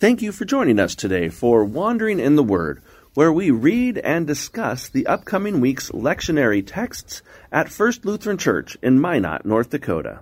Thank 0.00 0.22
you 0.22 0.32
for 0.32 0.44
joining 0.44 0.80
us 0.80 0.96
today 0.96 1.28
for 1.28 1.64
Wandering 1.64 2.18
in 2.18 2.34
the 2.34 2.42
Word, 2.42 2.82
where 3.14 3.32
we 3.32 3.52
read 3.52 3.96
and 3.98 4.26
discuss 4.26 4.88
the 4.88 5.06
upcoming 5.06 5.60
week's 5.60 5.92
lectionary 5.92 6.66
texts 6.66 7.22
at 7.52 7.68
First 7.68 8.04
Lutheran 8.04 8.36
Church 8.36 8.76
in 8.82 9.00
Minot, 9.00 9.46
North 9.46 9.70
Dakota. 9.70 10.20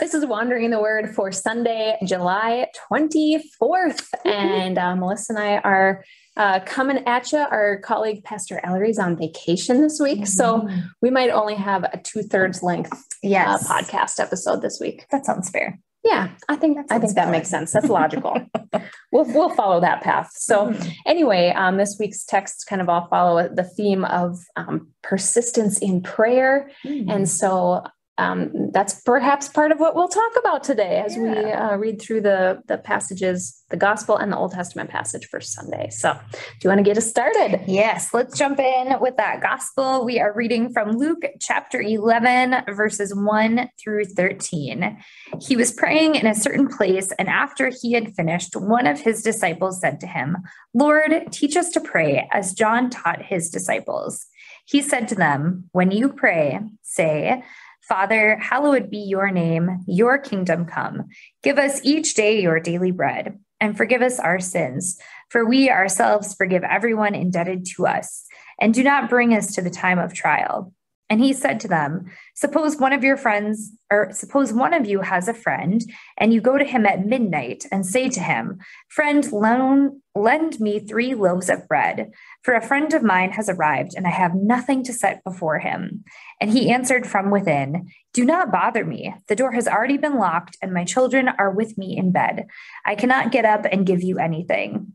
This 0.00 0.12
is 0.12 0.26
Wandering 0.26 0.64
in 0.64 0.70
the 0.72 0.80
Word 0.80 1.14
for 1.14 1.30
Sunday, 1.30 1.96
July 2.04 2.66
24th. 2.92 4.08
And 4.24 4.76
uh, 4.76 4.96
Melissa 4.96 5.34
and 5.34 5.38
I 5.38 5.56
are 5.58 6.04
uh, 6.36 6.58
coming 6.66 7.06
at 7.06 7.30
you. 7.30 7.38
Our 7.38 7.78
colleague, 7.78 8.24
Pastor 8.24 8.60
Ellery, 8.64 8.90
is 8.90 8.98
on 8.98 9.16
vacation 9.16 9.82
this 9.82 10.00
week. 10.00 10.22
Mm-hmm. 10.22 10.24
So 10.24 10.68
we 11.00 11.10
might 11.10 11.30
only 11.30 11.54
have 11.54 11.84
a 11.84 12.00
two 12.02 12.22
thirds 12.22 12.60
length 12.60 12.92
uh, 12.92 12.96
yes. 13.22 13.70
uh, 13.70 13.74
podcast 13.74 14.18
episode 14.18 14.62
this 14.62 14.78
week. 14.80 15.06
That 15.12 15.24
sounds 15.24 15.48
fair. 15.48 15.78
Yeah, 16.04 16.28
I 16.50 16.56
think 16.56 16.76
that's. 16.76 16.92
I 16.92 16.98
think 16.98 17.14
that 17.14 17.30
makes 17.30 17.48
sense. 17.48 17.72
That's 17.72 17.88
logical. 17.88 18.36
we'll 19.12 19.24
we'll 19.24 19.48
follow 19.48 19.80
that 19.80 20.02
path. 20.02 20.30
So 20.34 20.68
mm-hmm. 20.68 20.90
anyway, 21.06 21.48
um, 21.56 21.78
this 21.78 21.96
week's 21.98 22.24
texts 22.24 22.62
kind 22.62 22.82
of 22.82 22.90
all 22.90 23.08
follow 23.08 23.48
the 23.48 23.64
theme 23.64 24.04
of 24.04 24.38
um, 24.56 24.88
persistence 25.02 25.78
in 25.78 26.02
prayer, 26.02 26.70
mm-hmm. 26.84 27.08
and 27.08 27.26
so 27.26 27.84
um, 28.16 28.70
that's 28.70 29.00
perhaps 29.00 29.48
part 29.48 29.72
of 29.72 29.80
what 29.80 29.96
we'll 29.96 30.08
talk 30.08 30.32
about 30.38 30.62
today 30.62 31.02
as 31.04 31.16
yeah. 31.16 31.22
we 31.22 31.52
uh, 31.52 31.76
read 31.76 32.00
through 32.00 32.20
the 32.20 32.62
the 32.68 32.78
passages, 32.78 33.64
the 33.70 33.76
Gospel 33.76 34.16
and 34.16 34.32
the 34.32 34.36
Old 34.36 34.52
Testament 34.52 34.88
passage 34.88 35.26
for 35.26 35.40
Sunday. 35.40 35.90
So, 35.90 36.12
do 36.32 36.38
you 36.62 36.68
want 36.68 36.78
to 36.78 36.84
get 36.84 36.96
us 36.96 37.10
started? 37.10 37.60
Yes, 37.66 38.14
let's 38.14 38.38
jump 38.38 38.60
in 38.60 39.00
with 39.00 39.16
that 39.16 39.40
Gospel. 39.40 40.04
We 40.04 40.20
are 40.20 40.32
reading 40.32 40.72
from 40.72 40.92
Luke 40.92 41.24
chapter 41.40 41.80
eleven, 41.80 42.62
verses 42.68 43.12
one 43.12 43.68
through 43.82 44.04
thirteen. 44.04 44.96
He 45.40 45.56
was 45.56 45.72
praying 45.72 46.14
in 46.14 46.26
a 46.26 46.36
certain 46.36 46.68
place, 46.68 47.08
and 47.18 47.28
after 47.28 47.72
he 47.82 47.94
had 47.94 48.14
finished, 48.14 48.54
one 48.54 48.86
of 48.86 49.00
his 49.00 49.22
disciples 49.22 49.80
said 49.80 49.98
to 50.00 50.06
him, 50.06 50.36
"Lord, 50.72 51.32
teach 51.32 51.56
us 51.56 51.70
to 51.70 51.80
pray, 51.80 52.28
as 52.32 52.54
John 52.54 52.90
taught 52.90 53.22
his 53.22 53.50
disciples." 53.50 54.26
He 54.66 54.80
said 54.82 55.08
to 55.08 55.14
them, 55.16 55.68
"When 55.72 55.90
you 55.90 56.10
pray, 56.10 56.60
say." 56.82 57.42
Father, 57.88 58.38
hallowed 58.38 58.90
be 58.90 58.98
your 58.98 59.30
name, 59.30 59.84
your 59.86 60.18
kingdom 60.18 60.64
come. 60.64 61.08
Give 61.42 61.58
us 61.58 61.80
each 61.84 62.14
day 62.14 62.40
your 62.40 62.58
daily 62.58 62.92
bread, 62.92 63.38
and 63.60 63.76
forgive 63.76 64.00
us 64.00 64.18
our 64.18 64.40
sins, 64.40 64.98
for 65.28 65.44
we 65.44 65.70
ourselves 65.70 66.34
forgive 66.34 66.62
everyone 66.64 67.14
indebted 67.14 67.66
to 67.76 67.86
us. 67.86 68.24
And 68.58 68.72
do 68.72 68.82
not 68.82 69.10
bring 69.10 69.34
us 69.34 69.54
to 69.54 69.62
the 69.62 69.70
time 69.70 69.98
of 69.98 70.14
trial 70.14 70.72
and 71.10 71.20
he 71.20 71.32
said 71.32 71.60
to 71.60 71.68
them, 71.68 72.06
Suppose 72.34 72.76
one 72.76 72.92
of 72.92 73.04
your 73.04 73.16
friends, 73.16 73.72
or 73.90 74.10
suppose 74.12 74.52
one 74.52 74.72
of 74.72 74.86
you 74.86 75.02
has 75.02 75.28
a 75.28 75.34
friend, 75.34 75.84
and 76.16 76.32
you 76.32 76.40
go 76.40 76.56
to 76.56 76.64
him 76.64 76.86
at 76.86 77.04
midnight 77.04 77.66
and 77.70 77.84
say 77.84 78.08
to 78.08 78.20
him, 78.20 78.58
Friend, 78.88 79.30
loan, 79.30 80.00
lend 80.14 80.60
me 80.60 80.78
three 80.78 81.14
loaves 81.14 81.50
of 81.50 81.68
bread, 81.68 82.10
for 82.42 82.54
a 82.54 82.66
friend 82.66 82.94
of 82.94 83.02
mine 83.02 83.32
has 83.32 83.50
arrived, 83.50 83.92
and 83.94 84.06
I 84.06 84.10
have 84.10 84.34
nothing 84.34 84.82
to 84.84 84.94
set 84.94 85.22
before 85.24 85.58
him. 85.58 86.04
And 86.40 86.50
he 86.50 86.70
answered 86.70 87.06
from 87.06 87.30
within, 87.30 87.90
Do 88.14 88.24
not 88.24 88.50
bother 88.50 88.84
me. 88.84 89.14
The 89.28 89.36
door 89.36 89.52
has 89.52 89.68
already 89.68 89.98
been 89.98 90.18
locked, 90.18 90.56
and 90.62 90.72
my 90.72 90.84
children 90.84 91.28
are 91.28 91.50
with 91.50 91.76
me 91.76 91.98
in 91.98 92.12
bed. 92.12 92.46
I 92.86 92.94
cannot 92.94 93.30
get 93.30 93.44
up 93.44 93.66
and 93.70 93.86
give 93.86 94.02
you 94.02 94.18
anything. 94.18 94.94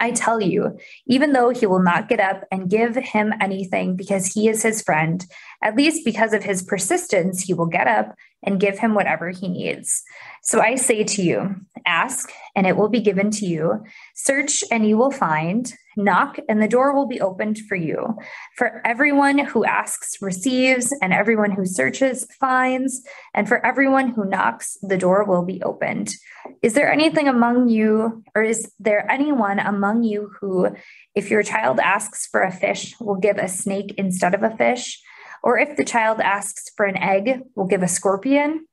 I 0.00 0.12
tell 0.12 0.40
you, 0.40 0.78
even 1.06 1.32
though 1.32 1.50
he 1.50 1.66
will 1.66 1.82
not 1.82 2.08
get 2.08 2.20
up 2.20 2.44
and 2.50 2.70
give 2.70 2.94
him 2.94 3.32
anything 3.40 3.96
because 3.96 4.26
he 4.26 4.48
is 4.48 4.62
his 4.62 4.82
friend, 4.82 5.24
at 5.62 5.76
least 5.76 6.04
because 6.04 6.32
of 6.32 6.44
his 6.44 6.62
persistence, 6.62 7.42
he 7.42 7.54
will 7.54 7.66
get 7.66 7.86
up 7.86 8.14
and 8.42 8.60
give 8.60 8.78
him 8.78 8.94
whatever 8.94 9.30
he 9.30 9.48
needs. 9.48 10.02
So 10.42 10.60
I 10.60 10.76
say 10.76 11.04
to 11.04 11.22
you, 11.22 11.56
ask 11.86 12.30
and 12.54 12.66
it 12.66 12.76
will 12.76 12.88
be 12.88 13.00
given 13.00 13.30
to 13.32 13.46
you. 13.46 13.84
Search 14.14 14.62
and 14.70 14.88
you 14.88 14.96
will 14.96 15.10
find. 15.10 15.72
Knock 15.96 16.38
and 16.48 16.62
the 16.62 16.68
door 16.68 16.94
will 16.94 17.08
be 17.08 17.20
opened 17.20 17.58
for 17.68 17.74
you. 17.74 18.16
For 18.56 18.80
everyone 18.84 19.38
who 19.38 19.64
asks 19.64 20.22
receives, 20.22 20.94
and 21.02 21.12
everyone 21.12 21.50
who 21.50 21.66
searches 21.66 22.24
finds, 22.38 23.02
and 23.34 23.48
for 23.48 23.64
everyone 23.66 24.10
who 24.10 24.24
knocks, 24.24 24.78
the 24.80 24.96
door 24.96 25.24
will 25.24 25.44
be 25.44 25.60
opened. 25.62 26.14
Is 26.62 26.74
there 26.74 26.90
anything 26.90 27.26
among 27.26 27.68
you, 27.68 28.22
or 28.36 28.44
is 28.44 28.70
there 28.78 29.10
anyone 29.10 29.58
among 29.58 30.04
you 30.04 30.30
who, 30.40 30.68
if 31.16 31.30
your 31.30 31.42
child 31.42 31.80
asks 31.80 32.28
for 32.28 32.42
a 32.42 32.52
fish, 32.52 32.94
will 33.00 33.16
give 33.16 33.36
a 33.36 33.48
snake 33.48 33.94
instead 33.98 34.34
of 34.34 34.44
a 34.44 34.56
fish? 34.56 35.02
Or 35.42 35.58
if 35.58 35.76
the 35.76 35.84
child 35.84 36.20
asks 36.20 36.70
for 36.76 36.86
an 36.86 36.96
egg, 36.96 37.40
will 37.54 37.66
give 37.66 37.82
a 37.82 37.88
scorpion? 37.88 38.66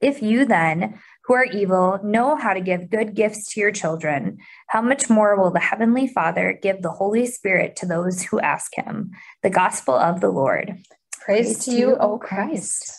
If 0.00 0.22
you 0.22 0.44
then, 0.44 1.00
who 1.24 1.34
are 1.34 1.44
evil, 1.44 1.98
know 2.02 2.36
how 2.36 2.52
to 2.52 2.60
give 2.60 2.90
good 2.90 3.14
gifts 3.14 3.52
to 3.52 3.60
your 3.60 3.72
children, 3.72 4.38
how 4.68 4.82
much 4.82 5.08
more 5.08 5.40
will 5.40 5.50
the 5.50 5.60
Heavenly 5.60 6.06
Father 6.06 6.58
give 6.60 6.82
the 6.82 6.90
Holy 6.90 7.26
Spirit 7.26 7.76
to 7.76 7.86
those 7.86 8.22
who 8.22 8.40
ask 8.40 8.72
Him? 8.76 9.10
The 9.42 9.50
Gospel 9.50 9.94
of 9.94 10.20
the 10.20 10.28
Lord. 10.28 10.76
Praise, 11.20 11.46
Praise 11.46 11.64
to 11.64 11.70
you, 11.72 11.96
O 11.96 12.18
Christ. 12.18 12.92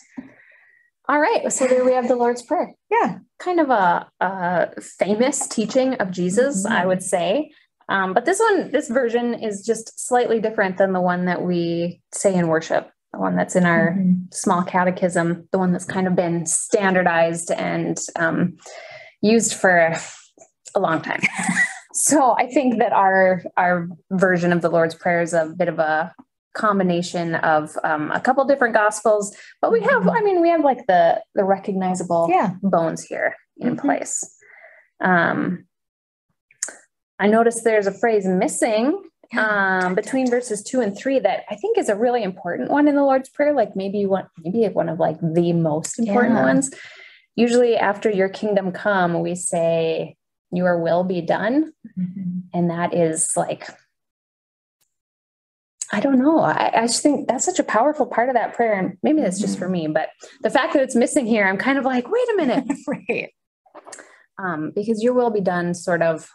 All 1.08 1.20
right, 1.20 1.52
so 1.52 1.68
there 1.68 1.84
we 1.84 1.92
have 1.92 2.08
the 2.08 2.16
Lord's 2.16 2.42
Prayer. 2.42 2.74
Yeah, 2.90 3.18
kind 3.38 3.60
of 3.60 3.70
a, 3.70 4.10
a 4.20 4.80
famous 4.80 5.46
teaching 5.46 5.94
of 5.94 6.10
Jesus, 6.10 6.66
mm-hmm. 6.66 6.76
I 6.76 6.84
would 6.84 7.02
say. 7.04 7.52
Um, 7.88 8.12
but 8.12 8.24
this 8.24 8.40
one, 8.40 8.72
this 8.72 8.88
version 8.88 9.34
is 9.34 9.64
just 9.64 10.04
slightly 10.04 10.40
different 10.40 10.78
than 10.78 10.92
the 10.92 11.00
one 11.00 11.26
that 11.26 11.42
we 11.42 12.00
say 12.12 12.34
in 12.34 12.48
worship 12.48 12.90
the 13.16 13.22
one 13.22 13.36
that's 13.36 13.56
in 13.56 13.64
our 13.64 13.92
mm-hmm. 13.92 14.12
small 14.30 14.62
catechism, 14.62 15.48
the 15.50 15.58
one 15.58 15.72
that's 15.72 15.84
kind 15.84 16.06
of 16.06 16.14
been 16.14 16.44
standardized 16.44 17.50
and 17.50 17.98
um, 18.16 18.56
used 19.22 19.54
for 19.54 19.96
a 20.74 20.80
long 20.80 21.00
time. 21.00 21.20
so 21.94 22.36
I 22.38 22.46
think 22.46 22.78
that 22.78 22.92
our 22.92 23.42
our 23.56 23.88
version 24.10 24.52
of 24.52 24.60
the 24.60 24.68
Lord's 24.68 24.94
Prayer 24.94 25.22
is 25.22 25.32
a 25.32 25.46
bit 25.56 25.68
of 25.68 25.78
a 25.78 26.14
combination 26.54 27.36
of 27.36 27.76
um, 27.84 28.10
a 28.12 28.20
couple 28.20 28.44
different 28.44 28.74
gospels, 28.74 29.34
but 29.60 29.72
we 29.72 29.80
have, 29.80 30.08
I 30.08 30.20
mean, 30.20 30.40
we 30.40 30.48
have 30.50 30.62
like 30.62 30.86
the 30.86 31.22
the 31.34 31.44
recognizable 31.44 32.28
yeah. 32.30 32.50
bones 32.62 33.02
here 33.02 33.34
in 33.56 33.76
mm-hmm. 33.76 33.86
place. 33.86 34.22
Um, 35.02 35.64
I 37.18 37.28
noticed 37.28 37.64
there's 37.64 37.86
a 37.86 37.92
phrase 37.92 38.26
missing 38.26 39.02
um, 39.36 39.94
between 39.94 40.30
verses 40.30 40.62
two 40.62 40.80
and 40.80 40.96
three 40.96 41.18
that 41.18 41.44
I 41.50 41.56
think 41.56 41.78
is 41.78 41.88
a 41.88 41.96
really 41.96 42.22
important 42.22 42.70
one 42.70 42.88
in 42.88 42.94
the 42.94 43.02
Lord's 43.02 43.28
Prayer, 43.28 43.52
like 43.52 43.74
maybe 43.74 44.06
one, 44.06 44.26
maybe 44.38 44.64
one 44.72 44.88
of 44.88 44.98
like 44.98 45.18
the 45.20 45.52
most 45.52 45.98
important 45.98 46.34
yeah. 46.34 46.44
ones. 46.44 46.70
Usually, 47.34 47.76
after 47.76 48.10
your 48.10 48.28
kingdom 48.28 48.72
come, 48.72 49.20
we 49.20 49.34
say, 49.34 50.16
Your 50.52 50.80
will 50.80 51.04
be 51.04 51.20
done. 51.20 51.72
Mm-hmm. 51.98 52.38
And 52.54 52.70
that 52.70 52.94
is 52.94 53.32
like, 53.36 53.68
I 55.92 56.00
don't 56.00 56.18
know. 56.18 56.40
I, 56.40 56.72
I, 56.74 56.86
just 56.86 57.02
think 57.02 57.28
that's 57.28 57.44
such 57.44 57.58
a 57.58 57.64
powerful 57.64 58.06
part 58.06 58.28
of 58.28 58.34
that 58.34 58.54
prayer. 58.54 58.78
And 58.78 58.96
maybe 59.02 59.20
that's 59.20 59.40
just 59.40 59.58
for 59.58 59.68
me, 59.68 59.86
but 59.86 60.08
the 60.42 60.50
fact 60.50 60.72
that 60.72 60.82
it's 60.82 60.96
missing 60.96 61.26
here, 61.26 61.46
I'm 61.46 61.58
kind 61.58 61.78
of 61.78 61.84
like, 61.84 62.10
wait 62.10 62.28
a 62.32 62.36
minute. 62.36 62.64
right. 62.88 63.32
Um, 64.42 64.72
because 64.74 65.02
your 65.02 65.14
will 65.14 65.30
be 65.30 65.40
done 65.40 65.74
sort 65.74 66.02
of 66.02 66.28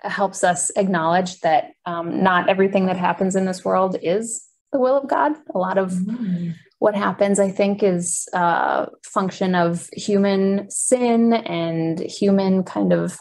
helps 0.00 0.44
us 0.44 0.70
acknowledge 0.76 1.40
that 1.40 1.72
um, 1.86 2.22
not 2.22 2.48
everything 2.48 2.86
that 2.86 2.96
happens 2.96 3.34
in 3.36 3.44
this 3.44 3.64
world 3.64 3.96
is 4.02 4.44
the 4.72 4.78
will 4.78 4.96
of 4.96 5.08
God. 5.08 5.32
A 5.54 5.58
lot 5.58 5.78
of 5.78 5.92
mm. 5.92 6.54
what 6.78 6.94
happens, 6.94 7.38
I 7.38 7.50
think, 7.50 7.82
is 7.82 8.28
a 8.32 8.88
function 9.02 9.54
of 9.54 9.88
human 9.92 10.70
sin 10.70 11.32
and 11.32 11.98
human 11.98 12.62
kind 12.62 12.92
of 12.92 13.18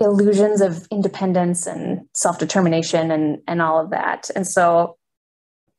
illusions 0.00 0.62
of 0.62 0.86
independence 0.90 1.66
and 1.66 2.00
self-determination 2.14 3.10
and 3.10 3.38
and 3.46 3.60
all 3.60 3.78
of 3.78 3.90
that. 3.90 4.30
And 4.34 4.46
so, 4.46 4.96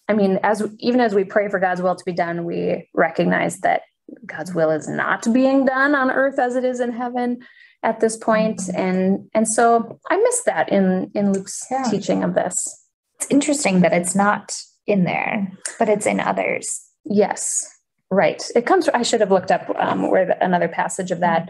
I 0.07 0.13
mean, 0.13 0.39
as 0.43 0.63
even 0.79 1.01
as 1.01 1.15
we 1.15 1.23
pray 1.23 1.49
for 1.49 1.59
God's 1.59 1.81
will 1.81 1.95
to 1.95 2.05
be 2.05 2.13
done, 2.13 2.45
we 2.45 2.87
recognize 2.93 3.59
that 3.61 3.81
God's 4.25 4.53
will 4.53 4.71
is 4.71 4.87
not 4.87 5.25
being 5.33 5.65
done 5.65 5.95
on 5.95 6.11
earth 6.11 6.39
as 6.39 6.55
it 6.55 6.63
is 6.63 6.79
in 6.79 6.91
heaven 6.91 7.39
at 7.83 7.99
this 7.99 8.17
point. 8.17 8.61
and 8.75 9.27
and 9.33 9.47
so 9.47 9.99
i 10.09 10.17
missed 10.17 10.45
that 10.45 10.69
in 10.69 11.09
in 11.13 11.33
luke's 11.33 11.65
yeah. 11.69 11.83
teaching 11.89 12.23
of 12.23 12.35
this 12.35 12.85
it's 13.15 13.27
interesting 13.29 13.81
that 13.81 13.93
it's 13.93 14.15
not 14.15 14.55
in 14.87 15.03
there 15.03 15.51
but 15.79 15.89
it's 15.89 16.05
in 16.05 16.19
others 16.19 16.81
yes 17.05 17.79
right 18.09 18.43
it 18.55 18.65
comes 18.65 18.87
i 18.89 19.01
should 19.01 19.21
have 19.21 19.31
looked 19.31 19.51
up 19.51 19.69
um, 19.77 20.09
where 20.09 20.25
the, 20.25 20.43
another 20.43 20.67
passage 20.67 21.11
of 21.11 21.19
that 21.19 21.49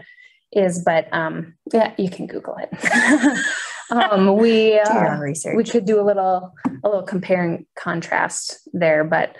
is 0.52 0.82
but 0.84 1.08
um 1.12 1.54
yeah 1.72 1.92
you 1.98 2.10
can 2.10 2.26
google 2.26 2.56
it 2.58 3.38
um 3.90 4.36
we 4.36 4.78
uh, 4.78 5.16
research. 5.18 5.56
we 5.56 5.64
could 5.64 5.84
do 5.84 6.00
a 6.00 6.04
little 6.04 6.52
a 6.84 6.88
little 6.88 7.02
compare 7.02 7.44
and 7.44 7.66
contrast 7.76 8.68
there 8.72 9.04
but 9.04 9.36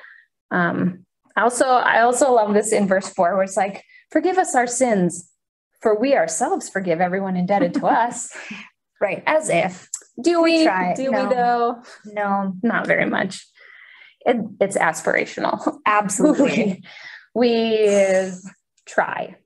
um 0.50 1.04
also 1.36 1.66
i 1.66 2.00
also 2.00 2.32
love 2.32 2.54
this 2.54 2.72
in 2.72 2.86
verse 2.86 3.08
4 3.10 3.34
where 3.34 3.42
it's 3.42 3.56
like 3.56 3.82
forgive 4.10 4.38
us 4.38 4.54
our 4.54 4.66
sins 4.66 5.32
for 5.82 5.98
we 5.98 6.14
ourselves 6.14 6.68
forgive 6.68 7.00
everyone 7.00 7.36
indebted 7.36 7.74
to 7.74 7.86
us. 7.86 8.34
right. 9.00 9.22
As 9.26 9.50
if. 9.50 9.88
Do 10.22 10.40
we? 10.42 10.66
we 10.66 10.94
do 10.94 11.10
no. 11.10 11.28
we 11.28 11.34
though? 11.34 11.82
No, 12.06 12.54
not 12.62 12.86
very 12.86 13.04
much. 13.04 13.46
It, 14.24 14.36
it's 14.60 14.78
aspirational. 14.78 15.78
Absolutely. 15.86 16.82
we, 17.34 17.82
we 17.84 18.32
try 18.86 19.36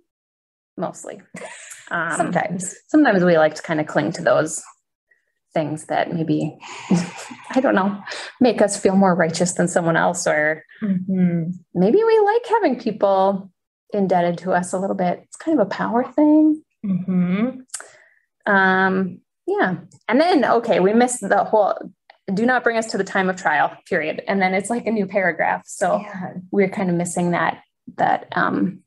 mostly. 0.77 1.23
Um, 1.89 2.17
Sometimes. 2.17 2.75
sometimes 2.89 3.23
we 3.23 3.39
like 3.39 3.55
to 3.55 3.63
kind 3.63 3.79
of 3.79 3.87
cling 3.87 4.11
to 4.15 4.23
those 4.23 4.61
things 5.57 5.87
that 5.87 6.13
maybe 6.13 6.59
I 7.57 7.61
don't 7.61 7.75
know 7.75 7.99
make 8.43 8.61
us 8.61 8.79
feel 8.79 8.95
more 8.95 9.15
righteous 9.15 9.53
than 9.55 9.69
someone 9.69 9.97
else, 9.97 10.27
or 10.27 10.63
Mhm. 10.83 11.53
maybe 11.75 12.01
we 12.11 12.19
like 12.31 12.47
having 12.57 12.79
people 12.79 13.51
indebted 13.95 14.37
to 14.39 14.53
us 14.53 14.73
a 14.75 14.79
little 14.79 14.97
bit. 15.05 15.21
It's 15.25 15.37
kind 15.45 15.59
of 15.59 15.67
a 15.67 15.71
power 15.71 16.05
thing. 16.13 16.63
Mhm. 16.85 17.63
Um, 18.45 19.21
yeah. 19.47 19.77
And 20.09 20.21
then, 20.21 20.45
okay, 20.45 20.79
we 20.81 20.93
missed 20.93 21.21
the 21.27 21.45
whole 21.45 21.75
do 22.35 22.45
not 22.45 22.65
bring 22.65 22.77
us 22.77 22.87
to 22.91 22.99
the 22.99 23.05
time 23.05 23.31
of 23.31 23.37
trial, 23.37 23.71
period. 23.89 24.21
And 24.29 24.43
then 24.43 24.53
it's 24.53 24.69
like 24.69 24.87
a 24.87 24.91
new 24.91 25.07
paragraph. 25.07 25.63
So 25.65 26.01
Yeah. 26.01 26.33
we're 26.51 26.69
kind 26.79 26.91
of 26.91 26.97
missing 26.97 27.31
that 27.31 27.63
that 27.97 28.27
um 28.33 28.81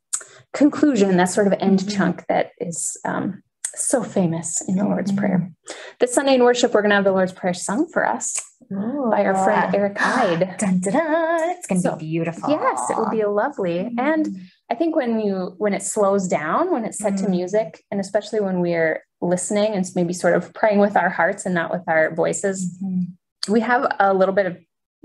conclusion, 0.54 1.16
that 1.18 1.30
sort 1.30 1.48
of 1.48 1.54
end 1.60 1.80
Mhm. 1.80 1.96
chunk 1.96 2.26
that 2.28 2.52
is 2.60 2.98
um 3.06 3.42
so 3.80 4.04
famous 4.04 4.62
in 4.68 4.76
the 4.76 4.84
Lord's 4.86 5.12
Mhm. 5.12 5.18
Prayer. 5.18 5.52
This 6.00 6.14
Sunday 6.14 6.36
in 6.36 6.44
worship, 6.44 6.74
we're 6.74 6.82
gonna 6.82 6.96
have 6.96 7.04
the 7.04 7.12
Lord's 7.12 7.32
Prayer 7.34 7.54
sung 7.54 7.88
for 7.88 8.06
us 8.06 8.36
by 8.70 9.26
our 9.26 9.36
friend 9.44 9.74
Eric 9.74 9.98
Hyde. 10.00 10.56
Dun, 10.58 10.80
dun, 10.80 10.94
dun. 10.94 11.50
It's 11.52 11.66
going 11.68 11.82
to 11.82 11.90
So, 11.90 11.96
be 11.96 12.06
beautiful. 12.06 12.50
Yes, 12.50 12.90
it 12.90 12.98
will 12.98 13.10
be 13.10 13.24
lovely. 13.26 13.80
And 13.98 14.26
Mhm. 14.28 14.36
I 14.70 14.76
think 14.76 14.96
when 14.96 15.20
you 15.20 15.56
when 15.58 15.74
it 15.74 15.82
slows 15.82 16.28
down, 16.28 16.72
when 16.72 16.86
it's 16.86 17.00
set 17.00 17.18
to 17.18 17.26
Mm. 17.26 17.30
music, 17.32 17.84
and 17.92 18.00
especially 18.00 18.40
when 18.42 18.60
we're 18.62 19.02
listening 19.22 19.74
and 19.74 19.86
maybe 19.96 20.14
sort 20.14 20.36
of 20.36 20.54
praying 20.54 20.80
with 20.80 20.96
our 20.96 21.10
hearts 21.10 21.46
and 21.46 21.56
not 21.56 21.72
with 21.72 21.82
our 21.88 22.14
voices, 22.14 22.78
Mhm. 22.84 23.08
we 23.50 23.62
have 23.62 23.88
a 24.00 24.14
little 24.14 24.36
bit 24.36 24.46
of 24.46 24.58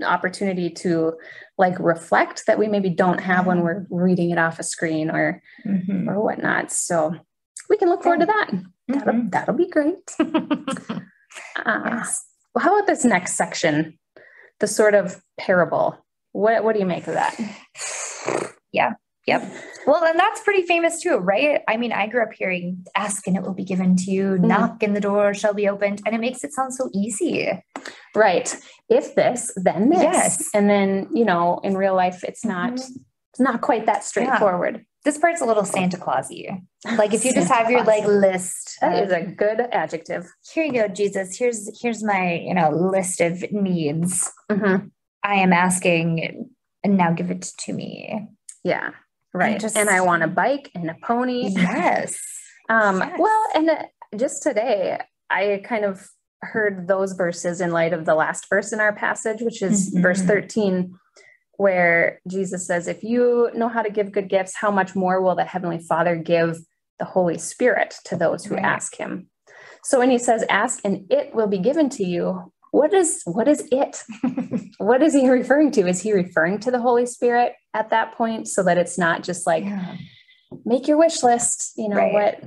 opportunity 0.03 0.69
to 0.69 1.13
like 1.57 1.79
reflect 1.79 2.45
that 2.47 2.59
we 2.59 2.67
maybe 2.67 2.89
don't 2.89 3.21
have 3.21 3.47
when 3.47 3.61
we're 3.61 3.85
reading 3.89 4.29
it 4.29 4.37
off 4.37 4.59
a 4.59 4.63
screen 4.63 5.09
or 5.09 5.41
Mhm. 5.65 6.07
or 6.09 6.21
whatnot. 6.21 6.71
So 6.71 7.15
we 7.69 7.77
can 7.77 7.89
look 7.89 8.03
forward 8.03 8.19
to 8.21 8.25
that. 8.27 8.51
That'll, 8.87 9.13
Mhm. 9.13 9.31
that'll 9.31 9.55
be 9.55 9.69
great. 9.69 10.11
Uh, 11.65 11.81
Yes. 11.85 12.23
well, 12.53 12.63
how 12.63 12.77
about 12.77 12.87
this 12.87 13.03
next 13.03 13.33
section, 13.33 13.97
the 14.61 14.67
sort 14.67 14.93
of 14.95 15.21
parable? 15.37 15.97
What 16.31 16.63
what 16.63 16.73
do 16.73 16.79
you 16.79 16.85
make 16.85 17.07
of 17.07 17.13
that? 17.15 17.35
Yeah. 18.71 18.93
Yep. 19.27 19.51
Well, 19.87 20.03
and 20.03 20.19
that's 20.19 20.41
pretty 20.41 20.63
famous 20.67 20.99
too, 21.01 21.15
right? 21.17 21.61
I 21.67 21.77
mean, 21.77 21.91
I 21.93 22.07
grew 22.07 22.21
up 22.21 22.33
hearing 22.33 22.85
ask 22.95 23.25
and 23.25 23.35
it 23.37 23.41
will 23.43 23.53
be 23.53 23.63
given 23.63 23.95
to 23.95 24.11
you, 24.11 24.37
knock 24.37 24.83
and 24.83 24.93
the 24.95 24.99
door 25.01 25.33
shall 25.33 25.53
be 25.53 25.67
opened. 25.69 26.01
And 26.05 26.13
it 26.13 26.19
makes 26.19 26.43
it 26.43 26.51
sound 26.53 26.73
so 26.73 26.89
easy. 26.93 27.51
Right. 28.13 28.53
If 28.89 29.15
this, 29.15 29.51
then 29.55 29.89
this. 29.89 30.01
Yes. 30.03 30.49
And 30.53 30.69
then, 30.69 31.07
you 31.13 31.23
know, 31.25 31.59
in 31.63 31.75
real 31.77 31.95
life, 31.95 32.23
it's 32.23 32.43
not 32.45 32.73
Mhm. 32.73 32.97
it's 33.31 33.39
not 33.39 33.61
quite 33.61 33.85
that 33.87 34.03
straightforward. 34.03 34.85
This 35.05 35.17
part's 35.19 35.39
a 35.41 35.45
little 35.45 35.63
Santa 35.65 35.97
Clausy. 35.97 36.49
Like 36.97 37.13
if 37.13 37.23
you 37.23 37.31
just 37.33 37.51
have 37.51 37.69
your 37.69 37.83
like 37.83 38.05
list. 38.05 38.77
That 38.81 39.03
of, 39.03 39.05
is 39.09 39.11
a 39.13 39.21
good 39.21 39.61
adjective. 39.71 40.25
here 40.51 40.65
you 40.65 40.73
go, 40.73 40.87
Jesus. 40.87 41.37
Here's 41.37 41.79
here's 41.81 42.03
my, 42.03 42.33
you 42.43 42.53
know, 42.55 42.71
list 42.71 43.21
of 43.21 43.43
needs. 43.51 44.31
Mhm. 44.51 44.89
I 45.23 45.35
am 45.35 45.53
asking 45.53 46.49
and 46.83 46.97
now 46.97 47.11
give 47.13 47.31
it 47.31 47.43
to 47.59 47.73
me. 47.73 48.27
Yeah. 48.63 48.89
Right. 49.33 49.59
just- 49.59 49.77
and 49.77 49.89
I 49.89 50.01
want 50.01 50.23
a 50.23 50.27
bike 50.27 50.71
and 50.75 50.89
a 50.89 50.95
pony. 51.03 51.49
Yes. 51.49 52.17
Um, 52.67 52.97
Yes. 52.97 53.19
Well, 53.19 53.43
and 53.53 53.69
uh, 53.69 53.83
just 54.17 54.41
today, 54.41 54.99
I 55.29 55.61
kind 55.63 55.85
of 55.85 56.07
heard 56.41 56.87
those 56.87 57.11
verses 57.13 57.61
in 57.61 57.69
light 57.71 57.93
of 57.93 58.05
the 58.05 58.15
last 58.15 58.49
verse 58.49 58.73
in 58.73 58.79
our 58.79 58.91
passage, 58.91 59.41
which 59.41 59.61
is 59.61 59.89
verse 59.89 60.23
Mhm. 60.23 60.27
13, 61.57 61.63
where 61.63 62.21
Jesus 62.27 62.65
says, 62.67 62.87
If 62.87 63.03
you 63.03 63.49
know 63.55 63.67
how 63.69 63.81
to 63.81 63.89
give 63.89 64.11
good 64.11 64.29
gifts, 64.29 64.55
how 64.55 64.71
much 64.71 64.95
more 64.95 65.21
will 65.21 65.35
the 65.35 65.45
Heavenly 65.45 65.79
Father 65.79 66.15
give 66.15 66.57
the 66.99 67.05
Holy 67.05 67.37
Spirit 67.37 67.95
to 68.05 68.15
those 68.15 68.45
who 68.45 68.55
Right. 68.55 68.65
ask 68.65 68.95
Him? 68.95 69.29
So 69.83 69.99
when 69.99 70.09
He 70.11 70.17
says, 70.17 70.43
Ask 70.49 70.79
and 70.83 71.05
it 71.11 71.33
will 71.35 71.47
be 71.47 71.59
given 71.59 71.89
to 71.89 72.03
you, 72.03 72.51
what 72.71 72.93
is 72.93 73.21
what 73.25 73.47
is 73.47 73.67
it? 73.71 74.03
what 74.79 75.01
is 75.01 75.13
he 75.13 75.29
referring 75.29 75.71
to? 75.71 75.87
Is 75.87 76.01
he 76.01 76.11
referring 76.11 76.59
to 76.59 76.71
the 76.71 76.79
Holy 76.81 77.05
Spirit 77.05 77.53
at 77.73 77.89
that 77.91 78.15
point 78.15 78.49
so 78.49 78.63
that 78.63 78.77
it's 78.77 78.97
not 78.97 79.23
just 79.23 79.47
like 79.47 79.63
Yeah. 79.63 79.95
make 80.65 80.87
your 80.87 80.97
wish 80.97 81.23
list 81.23 81.73
you 81.77 81.87
know 81.87 81.97
Right. 81.97 82.13
what 82.13 82.43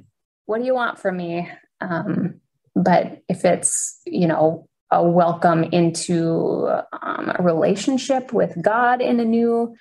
what 0.46 0.58
do 0.58 0.64
you 0.64 0.75
want 0.75 0.99
from 0.99 1.16
me 1.16 1.49
um 1.81 2.40
but 2.75 3.22
if 3.28 3.44
it's 3.44 4.00
you 4.06 4.26
know 4.26 4.69
a 4.90 5.02
welcome 5.06 5.64
into 5.64 6.67
um, 7.02 7.32
a 7.38 7.43
relationship 7.43 8.32
with 8.32 8.56
god 8.62 9.00
in 9.00 9.20
a 9.20 9.25
new 9.25 9.75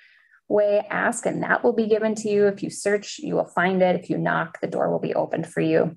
way 0.48 0.84
ask 0.90 1.26
and 1.26 1.42
that 1.42 1.62
will 1.62 1.72
be 1.72 1.86
given 1.86 2.14
to 2.14 2.28
you 2.28 2.46
if 2.46 2.62
you 2.62 2.70
search 2.70 3.18
you 3.18 3.34
will 3.34 3.44
find 3.46 3.82
it 3.82 3.96
if 3.96 4.08
you 4.10 4.16
knock 4.18 4.60
the 4.60 4.66
door 4.66 4.90
will 4.90 4.98
be 4.98 5.14
opened 5.14 5.46
for 5.46 5.60
you 5.60 5.96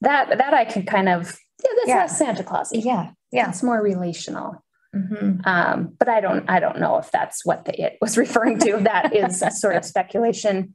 that 0.00 0.38
that 0.38 0.54
i 0.54 0.64
can 0.64 0.84
kind 0.86 1.08
of 1.08 1.38
yeah 1.62 1.70
that's 1.76 1.88
Yeah. 1.88 1.96
less 1.96 2.18
santa 2.18 2.42
claus 2.44 2.70
Yeah. 2.72 3.10
Yeah. 3.32 3.48
it's 3.50 3.62
more 3.62 3.80
relational 3.82 4.62
Mhm. 4.94 5.46
um, 5.46 5.94
but 6.00 6.08
I 6.08 6.20
don't 6.20 6.50
I 6.50 6.58
don't 6.58 6.80
know 6.80 6.98
if 6.98 7.12
that's 7.12 7.46
what 7.46 7.64
the 7.64 7.80
it 7.80 7.96
was 8.00 8.18
referring 8.24 8.58
to. 8.58 8.78
That 8.78 9.14
is 9.14 9.40
a 9.40 9.52
sort 9.52 9.76
of 9.76 9.84
speculation. 9.84 10.74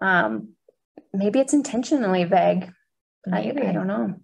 Um, 0.00 0.54
maybe 1.12 1.38
it's 1.38 1.52
intentionally 1.54 2.24
vague. 2.24 2.72
I, 3.32 3.38
I 3.56 3.70
don't 3.70 3.86
know. 3.86 4.16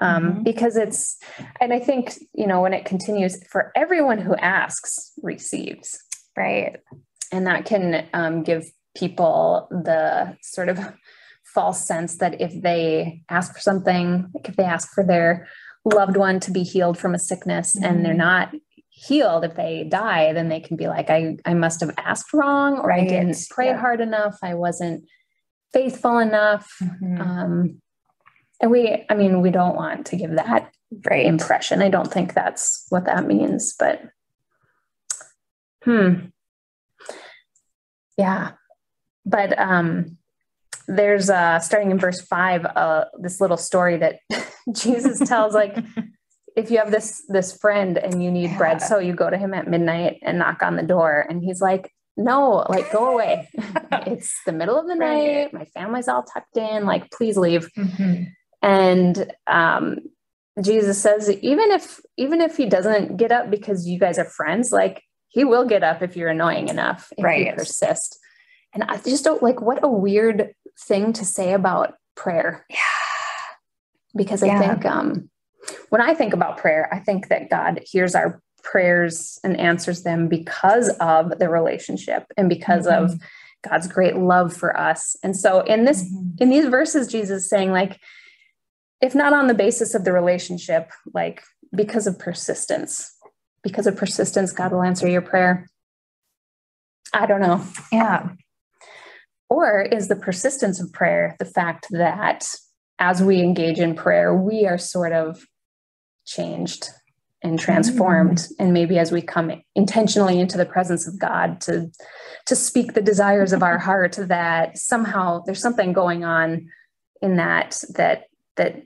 Um, 0.00 0.22
Mhm. 0.40 0.44
Because 0.44 0.76
it's, 0.76 1.16
and 1.60 1.72
I 1.72 1.78
think, 1.78 2.14
you 2.34 2.46
know, 2.46 2.60
when 2.60 2.74
it 2.74 2.84
continues, 2.84 3.42
for 3.48 3.70
everyone 3.76 4.18
who 4.18 4.34
asks, 4.36 5.12
receives. 5.22 5.98
Right. 6.36 6.76
And 7.32 7.46
that 7.46 7.64
can 7.64 8.06
um, 8.12 8.42
give 8.42 8.64
people 8.96 9.68
the 9.70 10.36
sort 10.42 10.68
of 10.68 10.78
false 11.44 11.86
sense 11.86 12.18
that 12.18 12.40
if 12.40 12.60
they 12.60 13.22
ask 13.28 13.52
for 13.54 13.60
something, 13.60 14.28
like 14.34 14.48
if 14.48 14.56
they 14.56 14.64
ask 14.64 14.92
for 14.92 15.04
their 15.04 15.46
loved 15.84 16.16
one 16.16 16.40
to 16.40 16.50
be 16.50 16.62
healed 16.64 16.98
from 16.98 17.14
a 17.14 17.18
sickness 17.18 17.76
and 17.76 18.04
they're 18.04 18.14
Mhm. 18.14 18.16
not 18.18 18.54
healed, 18.88 19.44
if 19.44 19.54
they 19.54 19.84
die, 19.84 20.32
then 20.32 20.48
they 20.48 20.60
can 20.60 20.76
be 20.76 20.86
like, 20.88 21.10
I, 21.10 21.36
I 21.44 21.54
must 21.54 21.80
have 21.80 21.94
asked 21.98 22.32
wrong 22.32 22.78
or 22.78 22.90
I 22.92 23.04
didn't 23.06 23.36
pray 23.50 23.66
Yeah. 23.68 23.76
hard 23.78 24.00
enough. 24.00 24.36
I 24.42 24.54
wasn't 24.54 25.04
faithful 25.72 26.18
enough. 26.18 26.68
Mhm. 26.82 27.20
Um, 27.20 27.82
and 28.64 28.70
we, 28.72 29.04
I 29.10 29.14
mean, 29.14 29.42
we 29.42 29.50
don't 29.50 29.76
want 29.76 30.06
to 30.06 30.16
give 30.16 30.30
that 30.32 30.72
Right. 31.10 31.26
impression. 31.26 31.82
I 31.82 31.90
don't 31.90 32.10
think 32.10 32.32
that's 32.32 32.86
what 32.88 33.04
that 33.04 33.26
means, 33.26 33.74
but 33.78 34.00
hmm. 35.84 36.26
Yeah. 38.16 38.52
But 39.26 39.58
um 39.58 40.16
there's 40.86 41.28
uh 41.30 41.58
starting 41.60 41.90
in 41.90 41.98
verse 41.98 42.20
five, 42.20 42.64
uh 42.64 43.04
this 43.20 43.40
little 43.40 43.56
story 43.56 43.96
that 43.98 44.20
Jesus 44.72 45.18
tells 45.28 45.52
like 45.52 45.76
if 46.56 46.70
you 46.70 46.78
have 46.78 46.90
this 46.92 47.22
this 47.28 47.56
friend 47.56 47.98
and 47.98 48.22
you 48.22 48.30
need 48.30 48.56
bread, 48.56 48.80
so 48.80 48.98
you 48.98 49.12
go 49.14 49.28
to 49.28 49.36
him 49.36 49.52
at 49.52 49.66
midnight 49.68 50.18
and 50.22 50.38
knock 50.38 50.62
on 50.62 50.76
the 50.76 50.82
door 50.82 51.26
and 51.28 51.42
he's 51.42 51.60
like, 51.60 51.90
No, 52.16 52.64
like 52.68 52.92
go 52.92 53.12
away. 53.14 53.48
it's 54.06 54.32
the 54.46 54.52
middle 54.52 54.78
of 54.78 54.86
the 54.86 54.94
Right. 54.96 55.44
night, 55.44 55.52
my 55.52 55.64
family's 55.74 56.06
all 56.08 56.22
tucked 56.22 56.56
in, 56.56 56.84
like 56.86 57.10
please 57.10 57.36
leave 57.36 57.68
Mhm. 57.76 58.28
And 58.64 59.30
um 59.46 59.98
jesus 60.62 61.00
says 61.00 61.30
even 61.42 61.70
if 61.70 62.00
even 62.16 62.40
if 62.40 62.56
he 62.56 62.66
doesn't 62.66 63.16
get 63.16 63.30
up 63.30 63.50
because 63.50 63.86
you 63.86 63.98
guys 63.98 64.18
are 64.18 64.24
friends 64.24 64.72
like 64.72 65.02
he 65.28 65.44
will 65.44 65.66
get 65.66 65.82
up 65.84 66.00
if 66.02 66.16
you're 66.16 66.30
annoying 66.30 66.68
enough 66.68 67.12
if 67.18 67.18
you 67.18 67.52
persist 67.56 68.18
and 68.72 68.82
i 68.84 68.96
just 68.98 69.22
don't 69.24 69.42
like 69.42 69.60
what 69.60 69.84
a 69.84 69.88
weird 69.88 70.54
thing 70.80 71.12
to 71.12 71.24
say 71.24 71.52
about 71.52 71.94
prayer 72.16 72.64
Yeah. 72.70 72.76
because 74.16 74.42
i 74.42 74.46
Yeah. 74.46 74.58
think 74.58 74.86
um 74.86 75.28
when 75.90 76.00
i 76.00 76.14
think 76.14 76.32
about 76.32 76.56
prayer 76.56 76.88
i 76.92 76.98
think 77.00 77.28
that 77.28 77.50
god 77.50 77.80
hears 77.84 78.14
our 78.14 78.40
prayers 78.62 79.38
and 79.44 79.58
answers 79.60 80.04
them 80.04 80.26
because 80.28 80.88
of 81.00 81.38
the 81.38 81.48
relationship 81.50 82.24
and 82.38 82.48
because 82.48 82.86
of 82.86 83.10
Mm-hmm. 83.10 83.68
god's 83.68 83.88
great 83.88 84.16
love 84.16 84.54
for 84.56 84.74
us 84.78 85.16
and 85.22 85.36
so 85.36 85.60
in 85.60 85.84
this 85.84 86.02
Mhm. 86.04 86.40
in 86.40 86.48
these 86.50 86.66
verses 86.66 87.08
jesus 87.08 87.42
is 87.44 87.50
saying 87.50 87.72
like 87.72 88.00
if 89.04 89.14
not 89.14 89.34
on 89.34 89.48
the 89.48 89.54
basis 89.54 89.94
of 89.94 90.04
the 90.04 90.12
relationship 90.12 90.90
like 91.12 91.42
because 91.76 92.06
of 92.06 92.18
persistence 92.18 93.14
because 93.62 93.86
of 93.86 93.96
persistence 93.96 94.50
god 94.50 94.72
will 94.72 94.82
answer 94.82 95.06
your 95.06 95.22
prayer. 95.22 95.68
I 97.12 97.26
don't 97.26 97.42
know. 97.42 97.64
Yeah. 97.92 98.30
or 99.50 99.82
is 99.82 100.08
the 100.08 100.16
persistence 100.16 100.80
of 100.80 100.92
prayer 100.92 101.36
the 101.38 101.44
fact 101.44 101.86
that 101.90 102.46
as 102.98 103.22
we 103.22 103.40
engage 103.40 103.78
in 103.78 103.94
prayer 103.94 104.34
we 104.34 104.66
are 104.66 104.78
sort 104.78 105.12
of 105.12 105.44
changed 106.24 106.88
and 107.42 107.58
transformed 107.58 108.38
mm. 108.38 108.52
and 108.58 108.72
maybe 108.72 108.98
as 108.98 109.12
we 109.12 109.20
come 109.20 109.52
intentionally 109.74 110.40
into 110.40 110.56
the 110.56 110.64
presence 110.64 111.06
of 111.06 111.18
god 111.18 111.60
to 111.60 111.90
to 112.46 112.56
speak 112.56 112.94
the 112.94 113.02
desires 113.02 113.52
of 113.52 113.62
our 113.62 113.78
heart 113.88 114.16
that 114.18 114.78
somehow 114.78 115.42
there's 115.44 115.60
something 115.60 115.92
going 115.92 116.24
on 116.24 116.66
in 117.20 117.36
that 117.36 117.84
that 117.94 118.24
that 118.56 118.82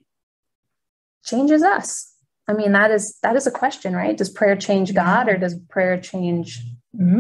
changes 1.29 1.63
us 1.63 2.13
i 2.49 2.53
mean 2.53 2.73
that 2.73 2.91
is 2.91 3.19
that 3.23 3.37
is 3.37 3.47
a 3.47 3.51
question 3.51 3.95
right 3.95 4.17
does 4.17 4.31
prayer 4.31 4.57
change 4.57 4.95
god 4.95 5.29
or 5.29 5.37
does 5.37 5.55
prayer 5.69 6.01
change 6.01 6.61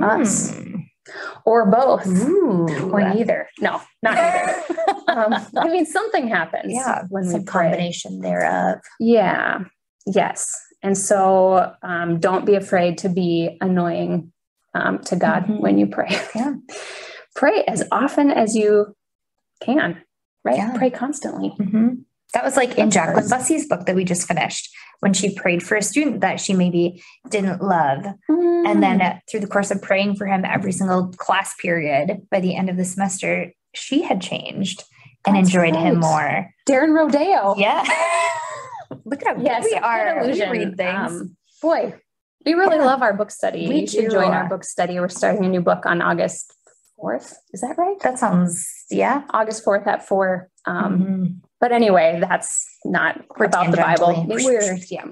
Us. 0.03 0.51
Mm. 0.53 0.85
or 1.45 1.67
both, 1.71 2.07
Ooh. 2.07 2.67
or 2.93 3.01
neither. 3.01 3.49
No, 3.61 3.81
not 4.03 4.15
neither. 4.17 4.63
um, 5.09 5.33
I 5.57 5.69
mean, 5.69 5.87
something 5.87 6.27
happens. 6.29 6.73
yeah, 6.73 7.05
when 7.11 7.25
some 7.25 7.41
we 7.41 7.45
pray. 7.47 7.67
A 7.67 7.71
combination 7.71 8.21
thereof. 8.21 8.79
Yeah. 9.01 9.61
Yes. 10.07 10.51
And 10.83 10.97
so 10.99 11.73
um, 11.83 12.19
don't 12.19 12.45
be 12.45 12.55
afraid 12.57 12.99
to 12.99 13.09
be 13.09 13.57
annoying 13.61 14.33
um, 14.75 14.99
to 15.05 15.17
God 15.17 15.45
Mhm. 15.47 15.61
when 15.61 15.79
you 15.79 15.87
pray. 15.87 16.11
Yeah. 16.35 16.55
pray 17.37 17.63
as 17.65 17.85
often 17.93 18.31
as 18.31 18.57
you 18.57 18.95
can, 19.63 20.01
right? 20.45 20.57
Yeah. 20.57 20.75
Pray 20.77 20.91
constantly. 20.91 21.55
Mhm. 21.61 22.05
That 22.35 22.45
was 22.45 22.57
like 22.57 22.77
in 22.79 22.91
Jacqueline. 22.91 23.29
Bussie's 23.29 23.67
book 23.67 23.87
that 23.87 23.97
we 23.97 24.05
just 24.05 24.29
finished 24.29 24.71
when 25.01 25.13
she 25.15 25.35
prayed 25.35 25.63
for 25.63 25.77
a 25.77 25.83
student 25.83 26.21
that 26.21 26.41
she 26.41 26.53
maybe 26.53 27.03
didn't 27.31 27.63
love. 27.63 28.05
And 28.29 28.83
then 28.83 29.01
uh, 29.01 29.19
through 29.31 29.41
the 29.41 29.47
course 29.47 29.71
of 29.71 29.81
praying 29.81 30.17
for 30.17 30.27
him 30.27 30.45
every 30.45 30.73
single 30.73 31.09
class 31.17 31.55
period, 31.57 32.27
by 32.31 32.41
the 32.41 32.55
end 32.57 32.69
of 32.69 32.77
the 32.77 32.85
semester, 32.85 33.53
she 33.75 34.03
had 34.03 34.21
changed 34.21 34.85
and 35.27 35.37
That's 35.37 35.49
enjoyed 35.49 35.75
him 35.77 36.01
more. 36.01 36.51
Darren 36.69 36.95
Rodeo. 36.95 37.55
Yeah. 37.57 37.83
Look 39.05 39.25
at 39.25 39.37
how 39.37 39.43
Yes. 39.43 39.65
good 39.65 39.73
we 39.73 39.79
are. 39.79 40.19
illusion. 40.21 40.51
We 40.51 40.59
read 40.65 40.77
things. 40.77 41.13
Um, 41.13 41.37
boy, 41.63 41.95
we 42.45 42.55
really 42.55 42.77
Yeah. 42.77 42.85
love 42.85 43.03
our 43.03 43.15
book 43.15 43.31
study. 43.31 43.69
We 43.69 43.81
you 43.81 43.87
should 43.87 44.11
join 44.11 44.33
our 44.33 44.49
book 44.49 44.65
study. 44.65 44.99
We're 45.01 45.09
starting 45.09 45.45
a 45.45 45.49
new 45.49 45.61
book 45.63 45.87
on 45.87 46.03
August 46.03 46.53
4th. 47.01 47.35
Is 47.53 47.61
that 47.63 47.77
right? 47.79 47.99
that 48.01 48.19
sounds, 48.19 48.67
yeah. 48.91 49.23
August 49.31 49.65
4th 49.65 49.87
at 49.87 50.07
4. 50.07 50.49
Um, 50.67 50.99
Mhm. 50.99 51.48
But 51.61 51.73
anyway, 51.73 52.19
that's 52.21 52.67
not 52.85 53.21
We're 53.39 53.47
about 53.47 53.71
the 53.71 53.77
Bible. 53.77 54.27
We're 54.29 54.77
yeah. 54.89 55.05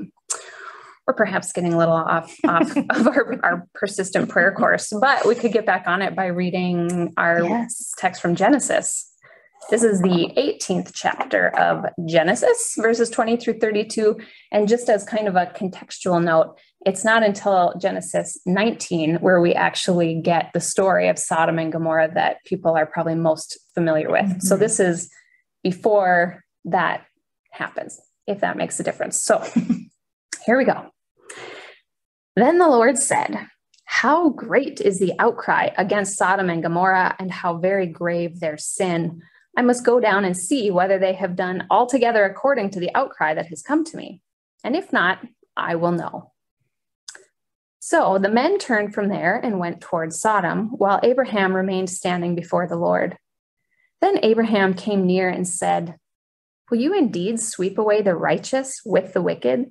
We're 1.06 1.14
perhaps 1.14 1.52
getting 1.52 1.72
a 1.72 1.78
little 1.78 1.94
off 1.94 2.34
off 2.46 2.76
of 2.90 3.06
our, 3.06 3.38
our 3.44 3.68
persistent 3.74 4.28
prayer 4.28 4.52
course, 4.52 4.92
but 5.00 5.24
we 5.26 5.34
could 5.36 5.52
get 5.52 5.64
back 5.64 5.84
on 5.86 6.02
it 6.02 6.16
by 6.16 6.26
reading 6.26 7.12
our 7.16 7.44
Yes. 7.44 7.92
text 7.98 8.20
from 8.20 8.34
Genesis. 8.34 9.12
This 9.70 9.82
is 9.82 10.00
the 10.00 10.32
18th 10.36 10.92
chapter 10.94 11.48
of 11.58 11.86
Genesis, 12.08 12.74
verses 12.78 13.10
20 13.10 13.36
through 13.36 13.58
32. 13.58 14.16
And 14.52 14.68
just 14.68 14.88
as 14.88 15.02
kind 15.04 15.26
of 15.26 15.34
a 15.34 15.46
contextual 15.46 16.22
note, 16.22 16.56
it's 16.84 17.04
not 17.04 17.24
until 17.24 17.74
Genesis 17.80 18.38
19 18.46 19.16
where 19.16 19.40
we 19.40 19.54
actually 19.54 20.20
get 20.20 20.50
the 20.54 20.60
story 20.60 21.08
of 21.08 21.18
Sodom 21.18 21.58
and 21.58 21.72
Gomorrah 21.72 22.12
that 22.14 22.44
people 22.44 22.76
are 22.76 22.86
probably 22.86 23.16
most 23.16 23.58
familiar 23.74 24.08
with. 24.10 24.40
So 24.42 24.54
Mhm. 24.56 24.60
this 24.60 24.78
is 24.78 25.10
before 25.70 26.44
that 26.64 27.04
happens, 27.50 28.00
if 28.28 28.38
that 28.38 28.56
makes 28.56 28.78
a 28.78 28.84
difference. 28.84 29.20
So 29.20 29.44
here 30.46 30.56
we 30.56 30.64
go. 30.64 30.86
Then 32.36 32.58
the 32.58 32.68
Lord 32.68 32.98
said, 32.98 33.48
How 33.84 34.28
great 34.28 34.80
is 34.80 35.00
the 35.00 35.14
outcry 35.18 35.70
against 35.76 36.16
Sodom 36.16 36.50
and 36.50 36.62
Gomorrah, 36.62 37.16
and 37.18 37.32
how 37.32 37.58
very 37.58 37.88
grave 37.88 38.38
their 38.38 38.56
sin. 38.56 39.22
I 39.58 39.62
must 39.62 39.84
go 39.84 39.98
down 39.98 40.24
and 40.24 40.36
see 40.36 40.70
whether 40.70 41.00
they 41.00 41.14
have 41.14 41.34
done 41.34 41.66
altogether 41.68 42.24
according 42.24 42.70
to 42.70 42.80
the 42.80 42.94
outcry 42.94 43.34
that 43.34 43.46
has 43.46 43.62
come 43.62 43.84
to 43.86 43.96
me. 43.96 44.20
And 44.62 44.76
if 44.76 44.92
not, 44.92 45.18
I 45.56 45.74
will 45.74 45.92
know. 45.92 46.30
So 47.80 48.18
the 48.18 48.28
men 48.28 48.58
turned 48.58 48.94
from 48.94 49.08
there 49.08 49.34
and 49.34 49.58
went 49.58 49.80
towards 49.80 50.20
Sodom, 50.20 50.68
while 50.78 51.00
Abraham 51.02 51.56
remained 51.56 51.90
standing 51.90 52.36
before 52.36 52.68
the 52.68 52.76
Lord. 52.76 53.16
Then 54.00 54.18
Abraham 54.22 54.74
came 54.74 55.06
near 55.06 55.28
and 55.28 55.46
said, 55.46 55.96
Will 56.70 56.78
you 56.78 56.96
indeed 56.96 57.40
sweep 57.40 57.78
away 57.78 58.02
the 58.02 58.14
righteous 58.14 58.80
with 58.84 59.12
the 59.12 59.22
wicked? 59.22 59.66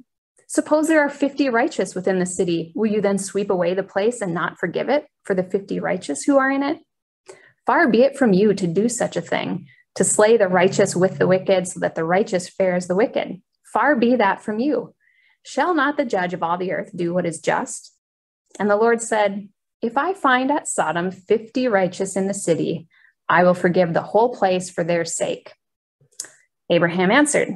Suppose 0.47 0.87
there 0.87 1.01
are 1.01 1.09
50 1.09 1.49
righteous 1.49 1.95
within 1.95 2.19
the 2.19 2.25
city. 2.25 2.71
Will 2.75 2.91
you 2.91 3.01
then 3.01 3.17
sweep 3.17 3.49
away 3.49 3.73
the 3.73 3.83
place 3.83 4.21
and 4.21 4.33
not 4.33 4.59
forgive 4.59 4.89
it 4.89 5.05
for 5.23 5.33
the 5.33 5.43
50 5.43 5.79
righteous 5.79 6.23
who 6.23 6.37
are 6.37 6.49
in 6.49 6.63
it? 6.63 6.79
Far 7.65 7.89
be 7.89 8.03
it 8.03 8.17
from 8.17 8.31
you 8.31 8.53
to 8.53 8.67
do 8.67 8.87
such 8.87 9.17
a 9.17 9.21
thing, 9.21 9.67
to 9.95 10.03
slay 10.03 10.37
the 10.37 10.47
righteous 10.47 10.95
with 10.95 11.17
the 11.17 11.27
wicked, 11.27 11.67
so 11.67 11.79
that 11.79 11.95
the 11.95 12.03
righteous 12.03 12.47
fares 12.47 12.87
the 12.87 12.95
wicked. 12.95 13.41
Far 13.73 13.95
be 13.95 14.15
that 14.15 14.41
from 14.41 14.59
you. 14.59 14.93
Shall 15.43 15.73
not 15.73 15.97
the 15.97 16.05
judge 16.05 16.33
of 16.33 16.43
all 16.43 16.57
the 16.57 16.71
earth 16.71 16.91
do 16.95 17.13
what 17.13 17.25
is 17.25 17.39
just? 17.39 17.93
And 18.59 18.69
the 18.69 18.77
Lord 18.77 19.01
said, 19.01 19.49
If 19.81 19.97
I 19.97 20.13
find 20.13 20.51
at 20.51 20.67
Sodom 20.67 21.11
50 21.11 21.67
righteous 21.67 22.15
in 22.15 22.27
the 22.27 22.33
city, 22.33 22.87
I 23.29 23.43
will 23.43 23.53
forgive 23.53 23.93
the 23.93 24.01
whole 24.01 24.35
place 24.35 24.69
for 24.69 24.83
their 24.83 25.05
sake. 25.05 25.53
Abraham 26.69 27.11
answered, 27.11 27.55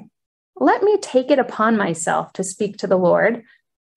Let 0.56 0.84
me 0.84 0.98
take 0.98 1.32
it 1.32 1.40
upon 1.40 1.78
myself 1.78 2.34
to 2.34 2.44
speak 2.44 2.78
to 2.78 2.88
the 2.88 2.98
Lord. 2.98 3.44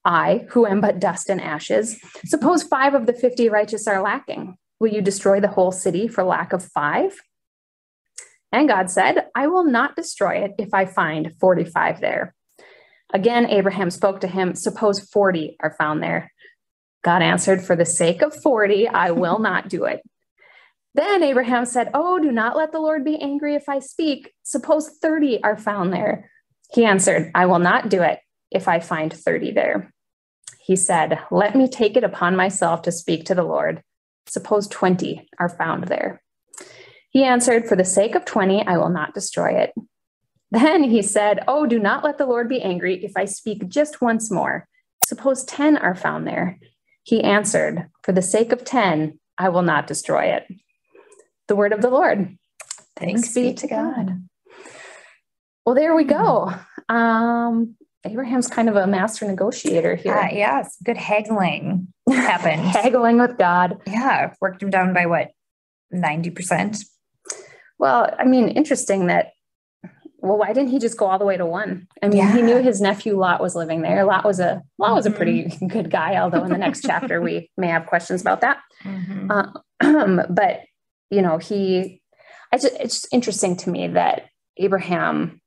I, 0.04 0.46
who 0.50 0.66
am 0.66 0.80
but 0.80 0.98
dust 0.98 1.30
and 1.30 1.40
ashes, 1.40 2.00
suppose 2.24 2.62
five 2.62 2.94
of 2.94 3.06
the 3.06 3.12
50 3.12 3.48
righteous 3.48 3.86
are 3.86 4.02
lacking. 4.02 4.56
Will 4.80 4.88
you 4.88 5.00
destroy 5.00 5.38
the 5.38 5.48
whole 5.48 5.70
city 5.70 6.08
for 6.08 6.24
lack 6.24 6.52
of 6.52 6.64
five? 6.64 7.20
And 8.50 8.68
God 8.68 8.90
said, 8.90 9.28
I 9.34 9.46
will 9.46 9.64
not 9.64 9.96
destroy 9.96 10.44
it 10.44 10.52
if 10.58 10.74
I 10.74 10.86
find 10.86 11.34
45 11.40 12.00
there. 12.00 12.34
Again, 13.14 13.46
Abraham 13.46 13.90
spoke 13.90 14.20
to 14.20 14.26
him, 14.26 14.54
Suppose 14.54 15.00
40 15.00 15.56
are 15.60 15.74
found 15.78 16.02
there. 16.02 16.32
God 17.04 17.22
answered, 17.22 17.62
For 17.62 17.76
the 17.76 17.84
sake 17.84 18.22
of 18.22 18.34
40, 18.34 18.88
I 18.88 19.10
will 19.10 19.38
not 19.38 19.68
do 19.68 19.84
it. 19.84 20.00
Then 20.94 21.22
Abraham 21.22 21.64
said, 21.64 21.90
Oh, 21.94 22.18
do 22.18 22.30
not 22.30 22.56
let 22.56 22.72
the 22.72 22.80
Lord 22.80 23.04
be 23.04 23.20
angry 23.20 23.54
if 23.54 23.68
I 23.68 23.78
speak. 23.78 24.32
Suppose 24.42 24.90
30 25.00 25.42
are 25.42 25.56
found 25.56 25.92
there. 25.92 26.30
He 26.72 26.84
answered, 26.84 27.30
I 27.34 27.46
will 27.46 27.58
not 27.58 27.88
do 27.88 28.02
it 28.02 28.20
if 28.50 28.68
I 28.68 28.80
find 28.80 29.12
30 29.12 29.52
there. 29.52 29.92
He 30.60 30.76
said, 30.76 31.18
Let 31.30 31.56
me 31.56 31.68
take 31.68 31.96
it 31.96 32.04
upon 32.04 32.36
myself 32.36 32.82
to 32.82 32.92
speak 32.92 33.24
to 33.26 33.34
the 33.34 33.42
Lord. 33.42 33.82
Suppose 34.26 34.68
20 34.68 35.28
are 35.38 35.48
found 35.48 35.88
there. 35.88 36.22
He 37.10 37.24
answered, 37.24 37.66
For 37.66 37.76
the 37.76 37.84
sake 37.84 38.14
of 38.14 38.24
20, 38.24 38.66
I 38.66 38.76
will 38.76 38.88
not 38.88 39.14
destroy 39.14 39.58
it. 39.58 39.72
Then 40.50 40.84
he 40.84 41.02
said, 41.02 41.42
Oh, 41.48 41.66
do 41.66 41.78
not 41.78 42.04
let 42.04 42.18
the 42.18 42.26
Lord 42.26 42.48
be 42.48 42.62
angry 42.62 43.02
if 43.04 43.12
I 43.16 43.24
speak 43.24 43.68
just 43.68 44.02
once 44.02 44.30
more. 44.30 44.68
Suppose 45.06 45.44
10 45.44 45.78
are 45.78 45.94
found 45.94 46.26
there. 46.26 46.58
He 47.02 47.22
answered, 47.22 47.88
For 48.02 48.12
the 48.12 48.22
sake 48.22 48.52
of 48.52 48.64
10, 48.64 49.18
I 49.38 49.48
will 49.48 49.62
not 49.62 49.86
destroy 49.86 50.24
it. 50.24 50.46
The 51.52 51.56
word 51.56 51.74
of 51.74 51.82
the 51.82 51.90
Lord. 51.90 52.38
Thanks, 52.96 53.34
be 53.34 53.52
to 53.52 53.66
God. 53.66 54.26
Well, 55.66 55.74
there 55.74 55.94
we 55.94 56.04
go. 56.04 56.50
Um, 56.88 57.76
Abraham's 58.06 58.48
kind 58.48 58.70
of 58.70 58.76
a 58.76 58.86
master 58.86 59.26
negotiator 59.26 59.94
here. 59.94 60.14
Yeah, 60.14 60.30
yeah, 60.32 60.60
it's 60.60 60.78
good 60.82 60.96
haggling 60.96 61.92
happened. 62.08 62.62
Haggling 62.68 63.18
with 63.18 63.36
God. 63.36 63.82
yeah, 63.86 64.32
worked 64.40 64.62
him 64.62 64.70
down 64.70 64.94
by 64.94 65.04
what, 65.04 65.32
90%? 65.92 66.86
Well, 67.78 68.10
I 68.18 68.24
mean, 68.24 68.48
interesting 68.48 69.08
that. 69.08 69.32
Well, 70.20 70.38
why 70.38 70.54
didn't 70.54 70.70
he 70.70 70.78
just 70.78 70.96
go 70.96 71.04
all 71.04 71.18
the 71.18 71.26
way 71.26 71.36
to 71.36 71.44
one? 71.44 71.86
I 72.02 72.08
mean, 72.08 72.26
he 72.28 72.40
knew 72.40 72.62
his 72.62 72.80
nephew 72.80 73.18
Lot 73.18 73.42
was 73.42 73.54
living 73.54 73.82
there. 73.82 74.04
Lot 74.06 74.24
was 74.24 74.40
a 74.40 74.62
Lot 74.78 74.94
was 74.94 75.04
a 75.04 75.10
pretty 75.10 75.54
good 75.68 75.90
guy, 75.90 76.16
although 76.16 76.44
in 76.44 76.50
the 76.50 76.56
next 76.56 76.80
chapter 76.82 77.20
we 77.20 77.50
may 77.58 77.66
have 77.66 77.84
questions 77.84 78.22
about 78.22 78.40
that. 78.40 78.56
Mhm. 78.84 79.52
Um, 79.80 80.22
but 80.30 80.62
you 81.12 81.22
know, 81.22 81.38
he. 81.38 82.00
Just, 82.52 82.74
it's 82.80 83.00
just 83.00 83.08
interesting 83.12 83.56
to 83.58 83.70
me 83.70 83.88
that 83.88 84.24
Abraham 84.58 85.40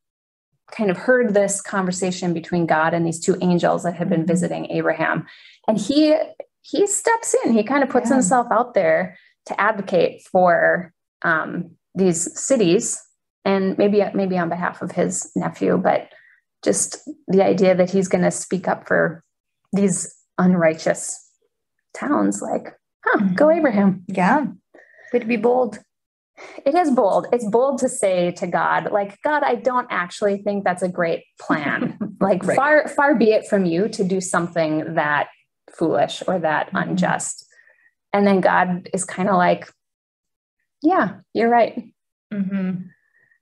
kind 0.71 0.89
of 0.89 0.97
heard 0.97 1.35
this 1.35 1.61
conversation 1.61 2.33
between 2.33 2.65
God 2.65 2.95
and 2.95 3.05
these 3.05 3.19
two 3.19 3.37
angels 3.41 3.83
that 3.83 3.93
had 3.95 4.09
been 4.09 4.23
Mhm. 4.23 4.27
visiting 4.27 4.65
Abraham, 4.71 5.25
and 5.67 5.77
he 5.77 6.15
he 6.61 6.87
steps 6.87 7.35
in. 7.45 7.53
He 7.53 7.63
kind 7.63 7.83
of 7.83 7.89
puts 7.89 8.09
Yeah. 8.09 8.15
himself 8.15 8.47
out 8.51 8.73
there 8.73 9.17
to 9.47 9.61
advocate 9.61 10.23
for 10.31 10.91
um, 11.21 11.71
these 11.93 12.19
cities, 12.39 12.99
and 13.45 13.77
maybe 13.77 14.03
maybe 14.15 14.37
on 14.37 14.49
behalf 14.49 14.81
of 14.81 14.91
his 14.91 15.31
nephew, 15.35 15.77
but 15.77 16.09
just 16.63 17.07
the 17.27 17.43
idea 17.43 17.75
that 17.75 17.89
he's 17.91 18.07
going 18.07 18.23
to 18.23 18.31
speak 18.31 18.67
up 18.67 18.87
for 18.87 19.23
these 19.73 20.11
unrighteous 20.39 21.19
towns, 21.93 22.41
like, 22.41 22.73
huh, 23.05 23.19
go 23.35 23.45
Mhm. 23.47 23.57
Abraham. 23.57 24.03
Yeah, 24.07 24.47
to 25.19 25.25
be 25.25 25.37
bold. 25.37 25.79
It 26.65 26.75
is 26.75 26.91
bold. 26.91 27.27
It's 27.31 27.45
bold 27.45 27.79
to 27.79 27.89
say 27.89 28.31
to 28.31 28.47
God, 28.47 28.91
like, 28.91 29.21
God, 29.21 29.43
I 29.43 29.55
don't 29.55 29.87
actually 29.89 30.37
think 30.39 30.63
that's 30.65 30.83
a 30.83 30.89
great 30.89 31.23
plan. 31.39 31.97
like, 32.19 32.43
Right. 32.45 32.55
far, 32.55 32.87
far 32.89 33.15
be 33.15 33.31
it 33.31 33.47
from 33.47 33.65
you 33.65 33.87
to 33.89 34.03
do 34.03 34.19
something 34.19 34.95
that 34.95 35.27
foolish 35.71 36.23
or 36.27 36.39
that 36.39 36.71
Mhm. 36.71 36.89
unjust. 36.89 37.45
And 38.11 38.27
then 38.27 38.41
God 38.41 38.89
is 38.93 39.05
kind 39.05 39.29
of 39.29 39.35
like, 39.35 39.69
yeah, 40.81 41.15
you're 41.33 41.49
right. 41.49 41.85
Mm-hmm. 42.33 42.87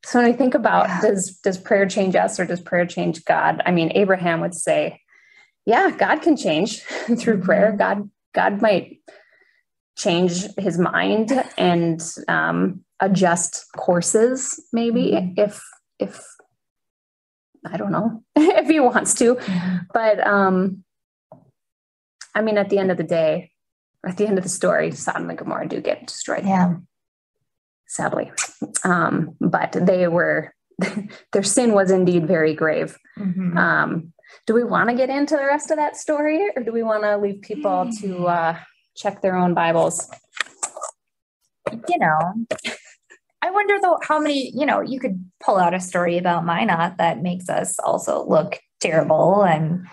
So 0.05 0.19
when 0.19 0.31
we 0.31 0.37
think 0.37 0.53
about 0.53 0.87
Yeah. 0.87 1.01
does 1.01 1.37
does 1.43 1.57
prayer 1.57 1.85
change 1.85 2.15
us 2.15 2.39
or 2.39 2.45
does 2.45 2.61
prayer 2.61 2.85
change 2.85 3.23
God? 3.25 3.61
I 3.65 3.71
mean, 3.71 3.91
Abraham 3.95 4.41
would 4.41 4.53
say, 4.53 4.99
yeah, 5.65 5.91
God 5.91 6.21
can 6.21 6.35
change 6.35 6.81
through 7.17 7.39
Mhm. 7.39 7.43
prayer. 7.43 7.71
God 7.77 8.09
God 8.33 8.61
might 8.61 8.97
change 9.95 10.47
his 10.57 10.77
mind 10.79 11.31
and 11.57 12.01
um, 12.27 12.83
adjust 12.99 13.65
courses, 13.77 14.59
maybe 14.73 15.11
Mhm. 15.11 15.33
if 15.37 15.63
if 15.99 16.21
I 17.65 17.77
don't 17.77 17.91
know 17.91 18.23
if 18.35 18.67
he 18.67 18.79
wants 18.79 19.13
to. 19.15 19.37
But 19.93 20.25
um, 20.25 20.83
I 22.35 22.41
mean, 22.41 22.57
at 22.57 22.69
the 22.69 22.77
end 22.79 22.91
of 22.91 22.97
the 22.97 23.03
day, 23.03 23.51
at 24.05 24.17
the 24.17 24.27
end 24.27 24.37
of 24.37 24.43
the 24.43 24.49
story, 24.49 24.91
Sodom 24.91 25.29
and 25.29 25.37
Gomorrah 25.37 25.67
do 25.67 25.79
get 25.81 26.07
destroyed. 26.07 26.45
Yeah. 26.45 26.75
Sadly. 27.87 28.31
Um, 28.83 29.35
but 29.39 29.71
they 29.79 30.07
were 30.07 30.53
their 31.31 31.43
sin 31.43 31.73
was 31.73 31.91
indeed 31.91 32.27
very 32.27 32.53
grave. 32.55 32.97
Mhm. 33.19 33.55
Um, 33.57 34.13
do 34.47 34.53
we 34.55 34.63
want 34.63 34.89
to 34.89 34.95
get 34.95 35.09
into 35.11 35.35
the 35.37 35.45
rest 35.45 35.69
of 35.71 35.77
that 35.77 35.95
story 35.95 36.49
or 36.55 36.63
do 36.63 36.71
we 36.73 36.81
want 36.83 37.03
to 37.03 37.17
leave 37.17 37.41
people 37.41 37.89
to 38.01 38.25
uh, 38.27 38.57
check 38.95 39.21
their 39.21 39.35
own 39.35 39.53
Bibles? 39.53 40.09
you 41.89 41.97
know, 41.97 42.17
I 43.41 43.49
wonder 43.51 43.75
though 43.81 43.97
how 44.03 44.19
many, 44.19 44.51
you 44.55 44.65
know, 44.65 44.81
you 44.81 44.99
could 44.99 45.23
pull 45.43 45.57
out 45.57 45.73
a 45.73 45.79
story 45.79 46.17
about 46.17 46.45
Minot 46.45 46.97
that 46.97 47.21
makes 47.21 47.49
us 47.49 47.79
also 47.79 48.25
look 48.27 48.59
terrible. 48.79 49.43
And 49.43 49.87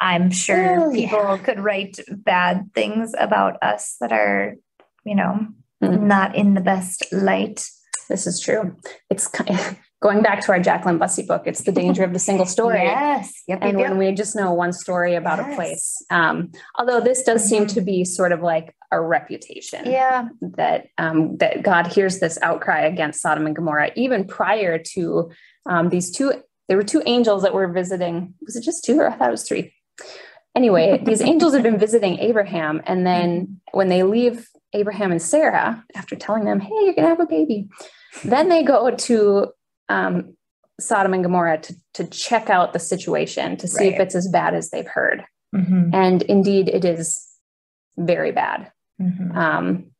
I'm 0.00 0.30
sure 0.30 0.80
Oh, 0.80 0.90
yeah. 0.92 1.08
people 1.08 1.38
could 1.38 1.60
write 1.60 1.98
bad 2.10 2.70
things 2.74 3.12
about 3.18 3.56
us 3.62 3.96
that 4.00 4.12
are, 4.12 4.54
you 5.04 5.14
know, 5.14 5.46
Mhm. 5.82 6.02
not 6.02 6.34
in 6.36 6.54
the 6.54 6.60
best 6.60 7.04
light. 7.12 7.64
This 8.08 8.26
is 8.26 8.40
true. 8.40 8.76
It's 9.10 9.26
ki- 9.26 9.44
going 10.02 10.20
back 10.20 10.40
to 10.40 10.52
our 10.52 10.58
Jacqueline 10.58 10.98
Bussie 10.98 11.26
book. 11.26 11.44
It's 11.46 11.62
the 11.62 11.72
danger 11.72 12.02
of 12.02 12.12
the 12.12 12.18
single 12.18 12.44
story. 12.44 12.82
Yes. 12.82 13.42
Yep. 13.46 13.58
And 13.62 13.78
yep, 13.78 13.90
when 13.90 13.98
we 13.98 14.12
just 14.12 14.34
know 14.34 14.52
one 14.52 14.72
story 14.72 15.14
about 15.14 15.38
a 15.38 15.54
place, 15.54 16.04
um, 16.10 16.50
although 16.76 17.00
this 17.00 17.22
does 17.22 17.44
seem 17.44 17.66
to 17.68 17.80
be 17.80 18.04
sort 18.04 18.32
of 18.32 18.42
like 18.42 18.74
a 18.90 19.00
reputation 19.00 19.90
yeah. 19.90 20.28
that 20.40 20.88
um, 20.98 21.36
that 21.38 21.62
God 21.62 21.86
hears 21.86 22.18
this 22.18 22.38
outcry 22.42 22.80
against 22.80 23.22
Sodom 23.22 23.46
and 23.46 23.56
Gomorrah, 23.56 23.92
even 23.94 24.26
prior 24.26 24.78
to 24.94 25.30
um, 25.66 25.88
these 25.88 26.10
two. 26.10 26.34
There 26.68 26.76
were 26.76 26.84
two 26.84 27.02
angels 27.06 27.42
that 27.42 27.54
were 27.54 27.68
visiting. 27.68 28.34
Was 28.42 28.56
it 28.56 28.64
just 28.64 28.84
two, 28.84 28.98
or 28.98 29.08
I 29.08 29.16
thought 29.16 29.28
it 29.28 29.32
was 29.32 29.46
three? 29.46 29.72
Anyway, 30.56 31.00
these 31.04 31.20
angels 31.20 31.54
have 31.54 31.62
been 31.62 31.78
visiting 31.78 32.18
Abraham, 32.18 32.82
and 32.86 33.06
then 33.06 33.60
when 33.70 33.88
they 33.88 34.02
leave 34.02 34.48
Abraham 34.72 35.12
and 35.12 35.22
Sarah 35.22 35.84
after 35.94 36.16
telling 36.16 36.44
them, 36.44 36.58
"Hey, 36.58 36.74
you're 36.82 36.94
gonna 36.94 37.08
have 37.08 37.20
a 37.20 37.26
baby," 37.26 37.68
then 38.24 38.48
they 38.48 38.62
go 38.62 38.90
to 38.90 39.52
um, 39.92 40.36
Sodom 40.80 41.12
and 41.14 41.22
Gomorrah 41.22 41.58
to 41.58 41.74
to 41.94 42.04
check 42.06 42.48
out 42.50 42.72
the 42.72 42.78
situation 42.78 43.56
to 43.58 43.68
see 43.68 43.88
if 43.88 44.00
it's 44.00 44.14
as 44.14 44.28
bad 44.28 44.54
as 44.54 44.70
they've 44.70 44.86
heard, 44.98 45.24
Mhm, 45.54 45.94
and 45.94 46.22
indeed, 46.22 46.68
it 46.68 46.84
is 46.84 47.06
very 47.98 48.32
bad. 48.32 48.72
mhm. 49.00 49.36
Um, 49.36 49.90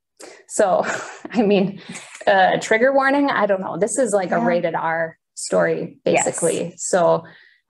so, 0.49 0.85
I 1.31 1.43
mean, 1.43 1.81
uh, 2.27 2.59
trigger 2.61 2.93
warning. 2.93 3.29
I 3.31 3.47
don't 3.47 3.61
know. 3.61 3.77
This 3.79 3.99
is 3.99 4.13
like 4.13 4.31
a 4.33 4.41
rated 4.41 4.75
R 4.75 5.19
story, 5.35 5.99
Yes. 6.05 6.25
basically. 6.25 6.75
So, 6.79 7.25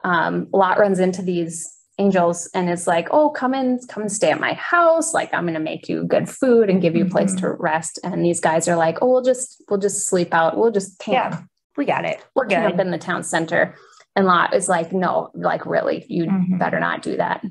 um, 0.04 0.48
Lot 0.52 0.78
runs 0.78 0.98
into 1.00 1.22
these 1.22 1.54
angels 1.98 2.48
and 2.54 2.70
is 2.70 2.86
like, 2.86 3.08
"Oh, 3.10 3.30
come 3.30 3.52
in, 3.54 3.78
come 3.88 4.02
and 4.02 4.12
stay 4.12 4.30
at 4.30 4.40
my 4.40 4.54
house. 4.54 5.12
Like, 5.14 5.32
I'm 5.34 5.44
going 5.44 5.54
to 5.54 5.60
make 5.72 5.88
you 5.88 6.04
good 6.04 6.28
food 6.28 6.70
and 6.70 6.80
give 6.82 6.94
you 6.96 7.04
a 7.06 7.08
place 7.08 7.34
Mhm. 7.34 7.40
to 7.40 7.50
rest." 7.52 7.98
And 8.04 8.24
these 8.24 8.40
guys 8.40 8.66
are 8.68 8.76
like, 8.76 8.98
"Oh, 9.02 9.08
we'll 9.10 9.22
just 9.32 9.62
we'll 9.68 9.80
just 9.80 10.06
sleep 10.08 10.32
out. 10.32 10.56
We'll 10.56 10.70
just 10.80 10.98
camp. 10.98 11.34
Yeah. 11.34 11.42
We 11.76 11.84
got 11.84 12.04
it. 12.04 12.24
We're 12.34 12.46
good. 12.46 12.80
in 12.80 12.90
the 12.90 12.98
town 12.98 13.22
center." 13.22 13.74
And 14.14 14.26
Lot 14.26 14.54
is 14.54 14.68
like, 14.68 14.92
"No, 14.92 15.30
like 15.34 15.64
really, 15.66 16.04
you 16.08 16.26
Mhm. 16.26 16.58
better 16.58 16.78
not 16.78 17.02
do 17.02 17.16
that." 17.16 17.42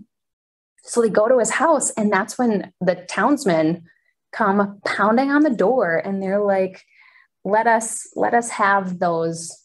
So 0.84 1.02
they 1.02 1.10
go 1.10 1.28
to 1.28 1.40
his 1.40 1.52
house, 1.52 1.92
and 1.92 2.12
that's 2.12 2.38
when 2.38 2.72
the 2.82 2.96
townsmen 2.96 3.84
come 4.32 4.80
pounding 4.86 5.32
on 5.32 5.42
the 5.42 5.50
door, 5.50 5.98
and 5.98 6.22
they're 6.22 6.42
like, 6.44 6.84
"Let 7.44 7.68
us, 7.68 8.08
let 8.16 8.34
us 8.34 8.50
have 8.50 9.00
those 9.00 9.58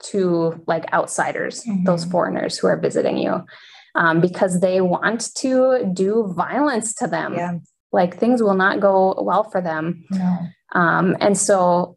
two 0.00 0.62
like 0.66 0.92
outsiders, 0.92 1.64
those 1.84 2.04
Mhm. 2.04 2.10
foreigners 2.10 2.58
who 2.58 2.66
are 2.68 2.76
visiting 2.76 3.18
you, 3.18 3.44
um, 3.94 4.20
because 4.20 4.60
they 4.60 4.80
want 4.80 5.34
to 5.36 5.90
do 5.92 6.32
violence 6.36 6.94
to 6.94 7.06
them. 7.06 7.34
Yeah. 7.34 7.54
Like 7.92 8.16
things 8.18 8.42
will 8.42 8.54
not 8.54 8.80
go 8.80 9.14
well 9.22 9.44
for 9.44 9.60
them." 9.60 10.04
No. 10.10 10.38
Um, 10.72 11.16
and 11.20 11.36
so, 11.38 11.96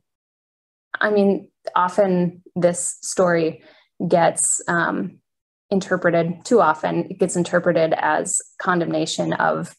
I 0.99 1.09
mean, 1.09 1.49
often 1.75 2.41
this 2.55 2.97
story 3.01 3.61
gets 4.07 4.61
um, 4.67 5.19
interpreted 5.69 6.45
too 6.45 6.61
often, 6.61 7.05
it 7.09 7.19
gets 7.19 7.35
interpreted 7.35 7.93
as 7.97 8.41
condemnation 8.61 9.33
of 9.33 9.75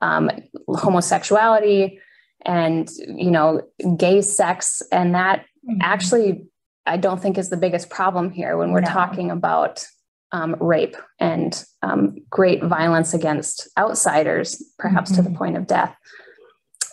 um, 0.00 0.30
homosexuality 0.68 1.98
and, 2.44 2.88
you 3.08 3.30
know, 3.30 3.62
gay 3.96 4.20
sex. 4.22 4.82
And 4.92 5.14
that 5.14 5.44
Mhm. 5.66 5.78
actually, 5.82 6.46
I 6.86 6.98
don't 6.98 7.20
think 7.20 7.38
is 7.38 7.48
the 7.48 7.56
biggest 7.56 7.88
problem 7.88 8.30
here 8.30 8.56
when 8.58 8.72
we're 8.72 8.80
No. 8.80 8.88
talking 8.88 9.30
about 9.30 9.86
um, 10.32 10.56
rape 10.58 10.96
and 11.20 11.64
um, 11.82 12.16
great 12.28 12.62
violence 12.64 13.14
against 13.14 13.68
outsiders, 13.78 14.60
perhaps 14.78 15.12
to 15.12 15.22
the 15.22 15.30
Mhm. 15.30 15.36
point 15.36 15.56
of 15.56 15.66
death. 15.68 15.94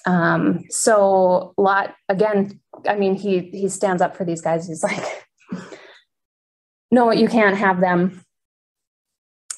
Um, 0.05 0.63
so 0.69 1.53
Lot 1.57 1.95
again, 2.09 2.59
I 2.87 2.95
mean, 2.95 3.15
he 3.15 3.49
he 3.51 3.69
stands 3.69 4.01
up 4.01 4.15
for 4.15 4.25
these 4.25 4.41
guys. 4.41 4.67
He's 4.67 4.83
like, 4.83 5.03
"No, 6.91 7.11
you 7.11 7.27
can't 7.27 7.57
have 7.57 7.79
them." 7.79 8.21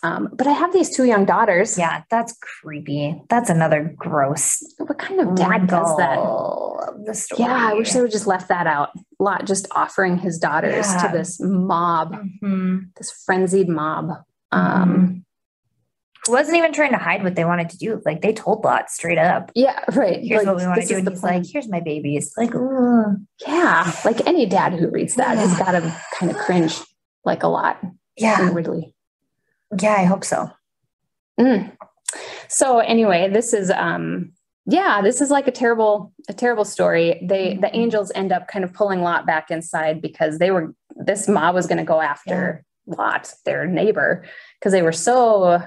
Um, 0.03 0.27
but 0.33 0.47
I 0.47 0.51
have 0.51 0.73
these 0.73 0.93
two 0.93 1.05
young 1.05 1.23
daughters. 1.23 1.77
Yeah, 1.77 2.03
that's 2.11 2.35
creepy. 2.61 3.21
That's 3.29 3.49
another 3.49 3.93
gross 3.97 4.61
What 4.77 4.97
kind 4.99 5.21
of 5.21 5.33
dad 5.35 5.67
does 5.67 5.95
that? 5.95 6.17
The 7.05 7.13
story. 7.13 7.43
Yeah, 7.43 7.69
I 7.71 7.73
wish 7.73 7.93
they 7.93 8.01
would 8.01 8.11
just 8.11 8.27
left 8.27 8.49
that 8.49 8.67
out. 8.67 8.89
Lot 9.19 9.45
just 9.45 9.65
offering 9.71 10.17
his 10.17 10.37
daughters 10.37 10.91
Yeah. 10.93 11.07
to 11.07 11.17
this 11.17 11.39
mob, 11.39 12.17
Mhm. 12.43 12.93
this 12.97 13.11
frenzied 13.25 13.69
mob. 13.69 14.09
Um, 14.51 14.89
Who 14.89 15.21
wasn't 16.29 16.57
even 16.57 16.71
trying 16.73 16.91
to 16.91 16.97
hide 16.97 17.23
what 17.23 17.35
they 17.35 17.45
wanted 17.45 17.69
to 17.71 17.77
do. 17.77 18.01
Like 18.05 18.21
they 18.21 18.33
told 18.33 18.63
Lot 18.63 18.89
straight 18.89 19.17
up, 19.17 19.51
Yeah, 19.55 19.79
right. 19.93 20.19
"Here's 20.21 20.39
Like, 20.39 20.47
what 20.47 20.57
we 20.57 20.67
want 20.67 20.81
to 20.81 20.87
do," 20.87 20.97
and 20.97 21.09
he's 21.09 21.19
plan. 21.19 21.41
like, 21.41 21.51
"Here's 21.51 21.67
my 21.69 21.79
babies." 21.79 22.33
Like, 22.37 22.53
ugh. 22.55 23.15
yeah, 23.45 23.91
like 24.05 24.25
any 24.27 24.45
dad 24.45 24.73
who 24.73 24.89
reads 24.89 25.15
that 25.15 25.37
has 25.37 25.57
got 25.57 25.71
to 25.71 25.95
kind 26.17 26.31
of 26.31 26.37
cringe 26.37 26.79
like 27.25 27.43
a 27.43 27.47
lot 27.47 27.77
yeah, 28.17 28.47
inwardly. 28.47 28.93
yeah, 29.81 29.95
I 29.95 30.03
hope 30.05 30.23
so. 30.23 30.49
Mm. 31.39 31.75
So 32.47 32.79
anyway, 32.79 33.29
this 33.29 33.53
is 33.53 33.71
um 33.71 34.31
yeah, 34.65 35.01
this 35.01 35.19
is 35.19 35.29
like 35.29 35.47
a 35.47 35.51
terrible 35.51 36.13
a 36.29 36.33
terrible 36.33 36.63
story. 36.65 37.19
They 37.27 37.55
the 37.55 37.67
Mhm. 37.67 37.75
angels 37.75 38.11
end 38.15 38.31
up 38.31 38.47
kind 38.47 38.63
of 38.63 38.73
pulling 38.73 39.01
Lot 39.01 39.25
back 39.25 39.49
inside 39.51 40.01
because 40.01 40.37
they 40.37 40.51
were 40.51 40.73
this 40.95 41.27
mob 41.27 41.55
was 41.55 41.65
going 41.67 41.79
to 41.79 41.83
go 41.83 41.99
after 42.01 42.63
Lot, 42.85 43.33
their 43.45 43.65
neighbor, 43.65 44.23
because 44.59 44.71
they 44.73 44.81
were 44.83 44.91
so 44.91 45.61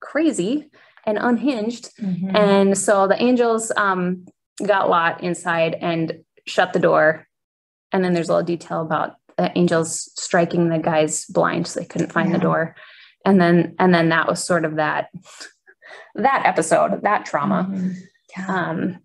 crazy 0.00 0.70
and 1.06 1.18
unhinged. 1.18 1.90
Mhm. 2.00 2.34
And 2.36 2.78
so 2.78 3.06
the 3.08 3.20
angels 3.22 3.72
um 3.76 4.26
got 4.66 4.88
Lot 4.90 5.22
inside 5.22 5.74
and 5.80 6.20
shut 6.46 6.72
the 6.72 6.78
door. 6.80 7.26
And 7.92 8.04
then 8.04 8.12
there's 8.12 8.28
a 8.28 8.32
little 8.32 8.46
detail 8.46 8.82
about 8.82 9.16
the 9.36 9.56
angels 9.56 10.10
striking 10.20 10.68
the 10.68 10.78
guys 10.78 11.24
blind 11.26 11.66
so 11.66 11.80
they 11.80 11.86
couldn't 11.86 12.12
find 12.12 12.34
the 12.34 12.38
door. 12.38 12.74
And 13.24 13.40
then 13.40 13.74
and 13.78 13.94
then 13.94 14.08
that 14.10 14.26
was 14.28 14.42
sort 14.44 14.64
of 14.64 14.76
that 14.76 15.08
that 16.14 16.42
episode, 16.44 17.02
that 17.02 17.24
trauma 17.24 17.68
Mhm. 17.70 17.94
Yeah. 18.36 18.46
um 18.48 18.98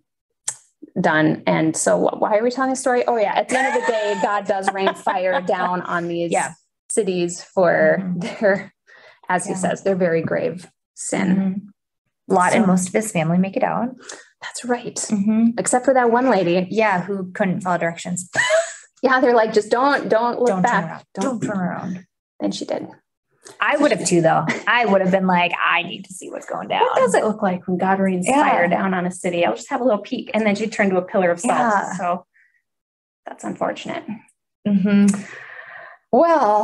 done. 0.99 1.41
And 1.47 1.75
so 1.75 1.97
why 1.97 2.37
are 2.37 2.43
we 2.43 2.51
telling 2.51 2.69
the 2.69 2.75
story? 2.75 3.03
Oh 3.07 3.17
yeah, 3.17 3.33
at 3.35 3.49
the 3.49 3.57
end 3.57 3.75
of 3.75 3.81
the 3.81 3.87
day, 3.91 4.15
God 4.21 4.45
does 4.45 4.71
rain 4.73 4.93
fire 4.93 5.41
down 5.41 5.81
on 5.81 6.07
these 6.07 6.31
Yeah. 6.31 6.53
cities 6.89 7.43
for 7.43 7.97
Mhm. 7.99 8.39
their, 8.39 8.73
as 9.29 9.45
he 9.45 9.51
Yeah. 9.53 9.57
says, 9.57 9.83
their 9.83 9.95
very 9.95 10.21
grave 10.21 10.69
sin. 10.95 11.35
Mhm. 11.35 12.33
Lot 12.33 12.53
and 12.53 12.65
most 12.65 12.87
of 12.87 12.93
his 12.93 13.11
family 13.11 13.37
make 13.37 13.57
it 13.57 13.63
out. 13.63 13.89
That's 14.41 14.63
right. 14.65 14.95
Mhm. 14.95 15.59
Except 15.59 15.85
for 15.85 15.93
that 15.93 16.11
one 16.11 16.29
lady. 16.29 16.67
Yeah, 16.71 17.01
who 17.01 17.31
couldn't 17.31 17.61
follow 17.61 17.77
directions. 17.77 18.29
Yeah, 19.05 19.19
they're 19.19 19.35
like, 19.35 19.51
just 19.51 19.69
don't, 19.69 20.07
don't 20.07 20.39
look 20.39 20.47
Don't 20.47 20.55
turn 20.63 20.63
back. 20.63 20.85
around. 20.85 21.03
Don't 21.15 21.41
turn 21.43 21.57
around. 21.59 22.05
Then 22.39 22.53
she 22.53 22.63
did. 22.63 22.87
I 23.59 23.75
would 23.75 23.91
have 23.91 24.07
too, 24.07 24.21
though. 24.21 24.45
I 24.65 24.85
would 24.85 25.01
have 25.01 25.11
been 25.11 25.27
like, 25.27 25.51
I 25.61 25.83
need 25.83 26.03
to 26.05 26.13
see 26.13 26.29
what's 26.31 26.45
going 26.45 26.69
down. 26.69 26.83
What 26.83 26.95
does 26.99 27.13
it 27.13 27.25
look 27.25 27.41
like 27.41 27.67
when 27.67 27.77
God 27.77 27.99
rains 27.99 28.25
Yeah. 28.25 28.49
fire 28.49 28.69
down 28.69 28.93
on 28.93 29.05
a 29.05 29.11
city? 29.11 29.45
I'll 29.45 29.57
just 29.57 29.69
have 29.69 29.81
a 29.81 29.83
little 29.83 29.99
peek. 29.99 30.31
And 30.33 30.45
then 30.45 30.55
she 30.55 30.67
turned 30.67 30.91
to 30.91 30.97
a 30.99 31.01
pillar 31.01 31.31
of 31.31 31.41
salt. 31.41 31.51
Yeah. 31.51 31.93
So 31.97 32.25
that's 33.25 33.43
unfortunate. 33.43 34.05
Mm-hmm. 34.65 35.21
Well, 36.13 36.63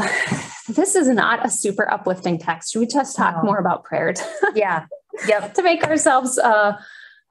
this 0.69 0.95
is 0.95 1.07
not 1.07 1.45
a 1.45 1.49
super 1.49 1.91
uplifting 1.91 2.37
text. 2.37 2.71
Should 2.73 2.79
we 2.79 2.87
just 2.87 3.15
talk 3.15 3.37
No. 3.37 3.43
more 3.43 3.57
about 3.57 3.83
prayer 3.83 4.13
Yeah. 4.55 4.85
Yep. 5.27 5.53
to 5.55 5.63
make 5.63 5.83
ourselves 5.83 6.37
uh, 6.37 6.73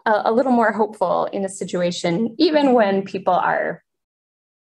a, 0.05 0.33
little 0.33 0.53
more 0.53 0.72
hopeful 0.72 1.27
in 1.27 1.44
a 1.44 1.48
situation, 1.48 2.35
even 2.38 2.72
when 2.74 3.03
people 3.03 3.35
are 3.35 3.83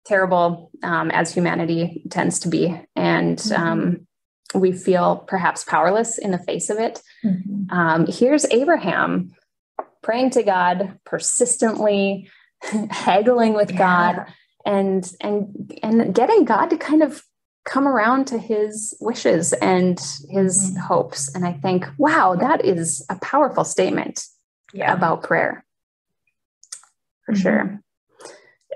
terrible, 0.06 0.72
um, 0.84 1.12
as 1.12 1.34
humanity 1.34 2.04
tends 2.10 2.40
to 2.40 2.50
be, 2.50 2.80
and 2.96 3.52
um, 3.56 4.08
we 4.56 4.72
feel 4.72 5.18
perhaps 5.28 5.64
powerless 5.64 6.18
in 6.18 6.32
the 6.32 6.38
face 6.40 6.70
of 6.70 6.78
it? 6.80 7.02
Mhm. 7.24 7.72
Um, 7.72 8.06
here's 8.08 8.46
Abraham 8.52 9.32
praying 10.02 10.32
to 10.32 10.44
God 10.44 11.00
persistently, 11.06 12.30
haggling 12.90 13.54
with 13.54 13.76
God, 13.78 14.26
and 14.66 15.10
and 15.22 15.78
and 15.84 16.14
getting 16.16 16.46
God 16.46 16.68
to 16.68 16.78
kind 16.78 17.04
of 17.04 17.24
come 17.66 17.88
around 17.88 18.26
to 18.28 18.38
his 18.38 18.94
wishes 19.00 19.54
and 19.54 19.98
his 20.30 20.72
Mhm. 20.72 20.78
hopes. 20.78 21.34
And 21.34 21.46
I 21.46 21.54
think, 21.54 21.86
wow, 21.98 22.36
that 22.36 22.66
is 22.66 23.06
a 23.10 23.16
powerful 23.20 23.64
statement. 23.64 24.26
Yeah. 24.76 24.92
about 24.94 25.22
prayer. 25.22 25.64
For 27.28 27.34
Mhm. 27.34 27.38
sure. 27.38 27.80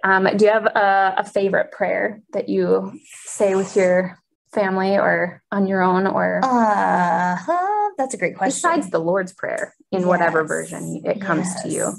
Um, 0.04 0.28
do 0.38 0.46
you 0.46 0.52
have 0.52 0.68
a, 0.68 1.16
a 1.18 1.24
favorite 1.24 1.72
prayer 1.72 2.22
that 2.34 2.48
you 2.50 2.94
say 3.26 3.56
with 3.56 3.76
your 3.76 4.20
family 4.54 4.96
or 4.96 5.42
on 5.52 5.66
your 5.66 5.82
own 5.82 6.06
or 6.06 6.42
Uh 6.44 7.36
huh. 7.36 7.90
That's 7.98 8.14
a 8.14 8.18
great 8.18 8.38
question. 8.38 8.70
besides 8.70 8.92
the 8.92 9.00
Lord's 9.00 9.34
Prayer 9.34 9.74
in 9.92 10.06
whatever 10.06 10.44
version 10.44 11.02
it 11.04 11.20
comes 11.20 11.56
to 11.64 11.68
you? 11.68 11.94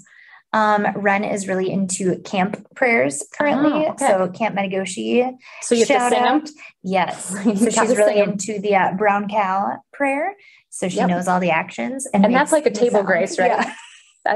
Um, 0.52 0.86
Ren 0.96 1.24
is 1.24 1.46
really 1.46 1.70
into 1.70 2.18
camp 2.20 2.66
prayers 2.74 3.22
currently. 3.38 3.70
Oh, 3.86 3.90
okay. 3.92 4.06
So 4.06 4.28
Camp 4.30 4.56
Metigoshe. 4.56 5.30
So 5.62 5.74
you 5.74 5.80
have 5.82 5.88
to 5.88 5.94
shout 5.94 6.10
sing 6.12 6.18
'em? 6.22 6.26
out. 6.42 6.48
Yes. 6.82 7.26
So 7.44 7.52
she's 7.70 7.96
really 7.96 8.18
into 8.18 8.58
the 8.58 8.74
uh, 8.76 8.92
brown 8.94 9.28
cow 9.28 9.76
prayer. 9.92 10.34
So 10.70 10.88
she 10.88 10.96
Yep. 10.98 11.08
knows 11.10 11.28
all 11.28 11.40
the 11.40 11.50
actions. 11.50 12.06
And 12.14 12.24
that's 12.34 12.52
like 12.52 12.66
a 12.66 12.70
table 12.70 13.02
grace, 13.02 13.38
right? 13.38 13.50
Yeah. 13.50 13.74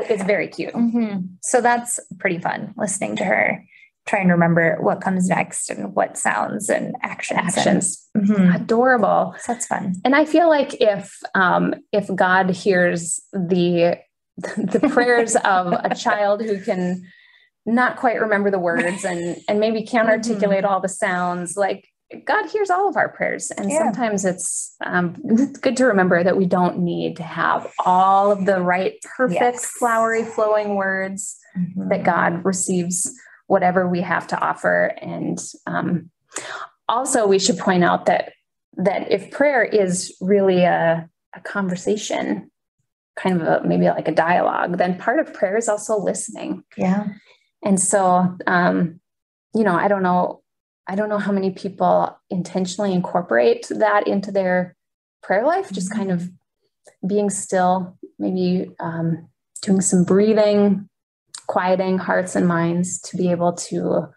It's 0.08 0.22
very 0.22 0.48
cute. 0.48 0.72
Mhm. 0.72 1.28
So 1.42 1.60
that's 1.60 2.00
pretty 2.18 2.38
fun 2.38 2.72
listening 2.78 3.14
to 3.16 3.24
her, 3.24 3.62
trying 4.06 4.28
to 4.28 4.32
remember 4.32 4.78
what 4.80 5.02
comes 5.02 5.28
next 5.28 5.68
and 5.68 5.94
what 5.94 6.16
sounds 6.16 6.70
and 6.70 6.94
actions. 7.02 7.38
and- 7.38 7.48
Actions. 7.48 8.08
Mhm. 8.16 8.54
Adorable. 8.54 9.34
So 9.40 9.52
that's 9.52 9.66
fun. 9.66 9.96
And 10.04 10.14
I 10.16 10.24
feel 10.24 10.48
like 10.48 10.80
if 10.80 11.18
um, 11.34 11.74
if 11.92 12.08
God 12.14 12.48
hears 12.50 13.20
the 13.34 13.98
the 14.38 14.88
prayers 14.92 15.36
of 15.36 15.72
a 15.72 15.94
child 15.94 16.42
who 16.42 16.60
can 16.60 17.04
not 17.64 17.96
quite 17.96 18.20
remember 18.20 18.50
the 18.50 18.58
words 18.58 19.04
and 19.04 19.36
and 19.48 19.60
maybe 19.60 19.84
can't 19.84 20.08
Mhm. 20.08 20.12
articulate 20.12 20.64
all 20.64 20.80
the 20.80 20.88
sounds, 20.88 21.56
like 21.56 21.86
God 22.26 22.46
hears 22.50 22.68
all 22.68 22.88
of 22.88 22.96
our 22.96 23.08
prayers. 23.08 23.50
And 23.50 23.70
Yeah. 23.70 23.78
sometimes 23.78 24.24
it's 24.24 24.74
um, 24.84 25.16
it's 25.24 25.58
good 25.58 25.76
to 25.78 25.86
remember 25.86 26.22
that 26.22 26.36
we 26.36 26.44
don't 26.46 26.78
need 26.80 27.16
to 27.16 27.22
have 27.22 27.70
all 27.84 28.30
of 28.32 28.44
the 28.44 28.60
right, 28.60 28.94
perfect, 29.16 29.40
Yes. 29.40 29.64
flowery, 29.64 30.24
flowing 30.24 30.76
words 30.76 31.38
Mhm. 31.56 31.88
that 31.90 32.04
God 32.04 32.44
receives 32.44 33.10
whatever 33.46 33.88
we 33.88 34.00
have 34.02 34.26
to 34.28 34.38
offer. 34.38 34.92
And 35.00 35.38
um, 35.66 36.10
also, 36.88 37.26
we 37.26 37.38
should 37.38 37.58
point 37.58 37.84
out 37.84 38.06
that 38.06 38.32
that 38.78 39.10
if 39.10 39.30
prayer 39.30 39.62
is 39.62 40.16
really 40.20 40.64
a, 40.64 41.08
a 41.34 41.40
conversation, 41.40 42.50
kind 43.16 43.40
of 43.40 43.46
a, 43.46 43.66
maybe 43.66 43.84
like 43.86 44.08
a 44.08 44.12
dialogue, 44.14 44.78
then 44.78 44.98
part 44.98 45.18
of 45.18 45.34
prayer 45.34 45.56
is 45.56 45.68
also 45.68 45.98
listening. 45.98 46.64
Yeah. 46.76 47.08
And 47.64 47.78
so, 47.78 48.36
um, 48.46 49.00
you 49.54 49.64
know, 49.64 49.74
I 49.74 49.88
don't 49.88 50.02
know, 50.02 50.42
I 50.86 50.94
don't 50.94 51.08
know 51.08 51.18
how 51.18 51.32
many 51.32 51.50
people 51.50 52.18
intentionally 52.30 52.92
incorporate 52.92 53.66
that 53.70 54.08
into 54.08 54.32
their 54.32 54.76
prayer 55.22 55.44
life, 55.46 55.70
just 55.70 55.92
Mhm. 55.92 55.96
kind 55.96 56.10
of 56.10 56.30
being 57.06 57.30
still, 57.30 57.96
maybe 58.18 58.74
um, 58.80 59.28
doing 59.60 59.80
some 59.80 60.04
breathing, 60.04 60.88
quieting 61.46 61.98
hearts 61.98 62.34
and 62.34 62.48
minds 62.48 63.00
to 63.02 63.16
be 63.16 63.30
able 63.30 63.52
to 63.52 64.08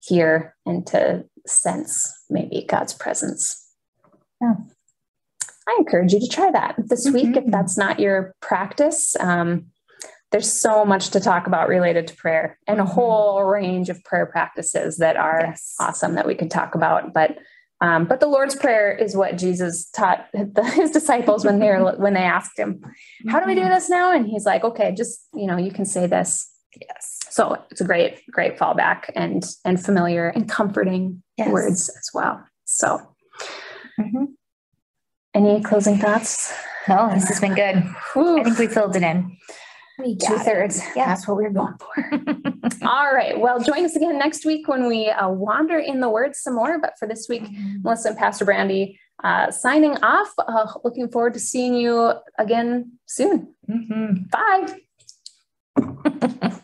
hear 0.00 0.56
and 0.66 0.86
to 0.86 1.24
sense 1.46 2.12
maybe 2.30 2.64
God's 2.68 2.94
presence. 2.94 3.68
Yeah. 4.40 4.54
I 5.68 5.76
encourage 5.78 6.12
you 6.12 6.20
to 6.20 6.28
try 6.28 6.50
that 6.50 6.74
this 6.78 7.08
week 7.10 7.36
if 7.36 7.44
Mhm. 7.44 7.50
that's 7.50 7.76
not 7.76 7.98
your 7.98 8.34
practice. 8.40 9.16
Um, 9.18 9.66
there's 10.30 10.50
so 10.50 10.84
much 10.84 11.10
to 11.10 11.20
talk 11.20 11.46
about 11.46 11.68
related 11.68 12.06
to 12.08 12.16
prayer 12.16 12.58
and 12.66 12.80
a 12.80 12.84
Mhm. 12.84 12.88
whole 12.88 13.44
range 13.44 13.88
of 13.88 14.02
prayer 14.04 14.26
practices 14.26 14.96
that 14.98 15.16
are 15.16 15.40
Yes. 15.46 15.74
awesome 15.80 16.14
that 16.14 16.26
we 16.26 16.34
can 16.34 16.48
talk 16.48 16.74
about. 16.74 17.12
But 17.12 17.38
um, 17.80 18.06
but 18.06 18.20
the 18.20 18.28
Lord's 18.28 18.54
Prayer 18.54 18.92
is 18.92 19.14
what 19.16 19.36
Jesus 19.36 19.90
taught 19.90 20.26
the, 20.32 20.62
his 20.64 20.90
disciples 20.90 21.44
when 21.44 21.58
they're 21.58 21.82
when 21.98 22.14
they 22.14 22.22
asked 22.22 22.58
him, 22.58 22.80
"How 23.28 23.40
do 23.40 23.46
we 23.46 23.54
do 23.54 23.68
this 23.68 23.90
now?" 23.90 24.10
And 24.12 24.26
he's 24.26 24.46
like, 24.46 24.64
"Okay, 24.64 24.92
just 24.92 25.26
you 25.34 25.46
know, 25.46 25.56
you 25.58 25.70
can 25.72 25.84
say 25.84 26.06
this." 26.06 26.50
Yes. 26.80 27.18
So 27.30 27.58
it's 27.70 27.80
a 27.80 27.84
great 27.84 28.22
great 28.30 28.56
fallback 28.58 29.10
and 29.14 29.44
and 29.64 29.84
familiar 29.84 30.28
and 30.28 30.48
comforting 30.48 31.22
Yes. 31.36 31.48
words 31.50 31.88
as 31.90 32.10
well. 32.14 32.42
So, 32.64 33.00
Mhm. 34.00 34.28
Any 35.34 35.62
closing 35.62 35.98
thoughts? 35.98 36.52
No, 36.88 37.10
this 37.12 37.28
has 37.28 37.40
been 37.40 37.54
good. 37.54 37.82
Whew. 38.12 38.40
I 38.40 38.44
think 38.44 38.58
we 38.58 38.66
filled 38.66 38.96
it 38.96 39.02
in. 39.02 39.36
Two 39.98 40.38
thirds. 40.38 40.82
Yeah. 40.96 41.06
That's 41.06 41.26
what 41.28 41.36
we 41.36 41.44
we're 41.44 41.50
going 41.50 41.74
for. 41.78 42.10
All 42.88 43.14
right. 43.14 43.38
Well, 43.38 43.60
join 43.60 43.84
us 43.84 43.94
again 43.94 44.18
next 44.18 44.44
week 44.44 44.66
when 44.66 44.86
we 44.86 45.08
uh, 45.08 45.28
wander 45.28 45.78
in 45.78 46.00
the 46.00 46.10
words 46.10 46.40
some 46.40 46.56
more. 46.56 46.80
But 46.80 46.94
for 46.98 47.06
this 47.06 47.28
week, 47.28 47.44
Melissa 47.82 48.08
and 48.08 48.18
Pastor 48.18 48.44
Brandy 48.44 48.98
uh, 49.22 49.50
signing 49.52 49.96
off. 50.02 50.32
Uh, 50.38 50.66
looking 50.82 51.08
forward 51.08 51.34
to 51.34 51.40
seeing 51.40 51.74
you 51.74 52.12
again 52.38 52.92
soon. 53.06 53.54
Mhm. 53.70 54.30
Bye. 54.30 54.80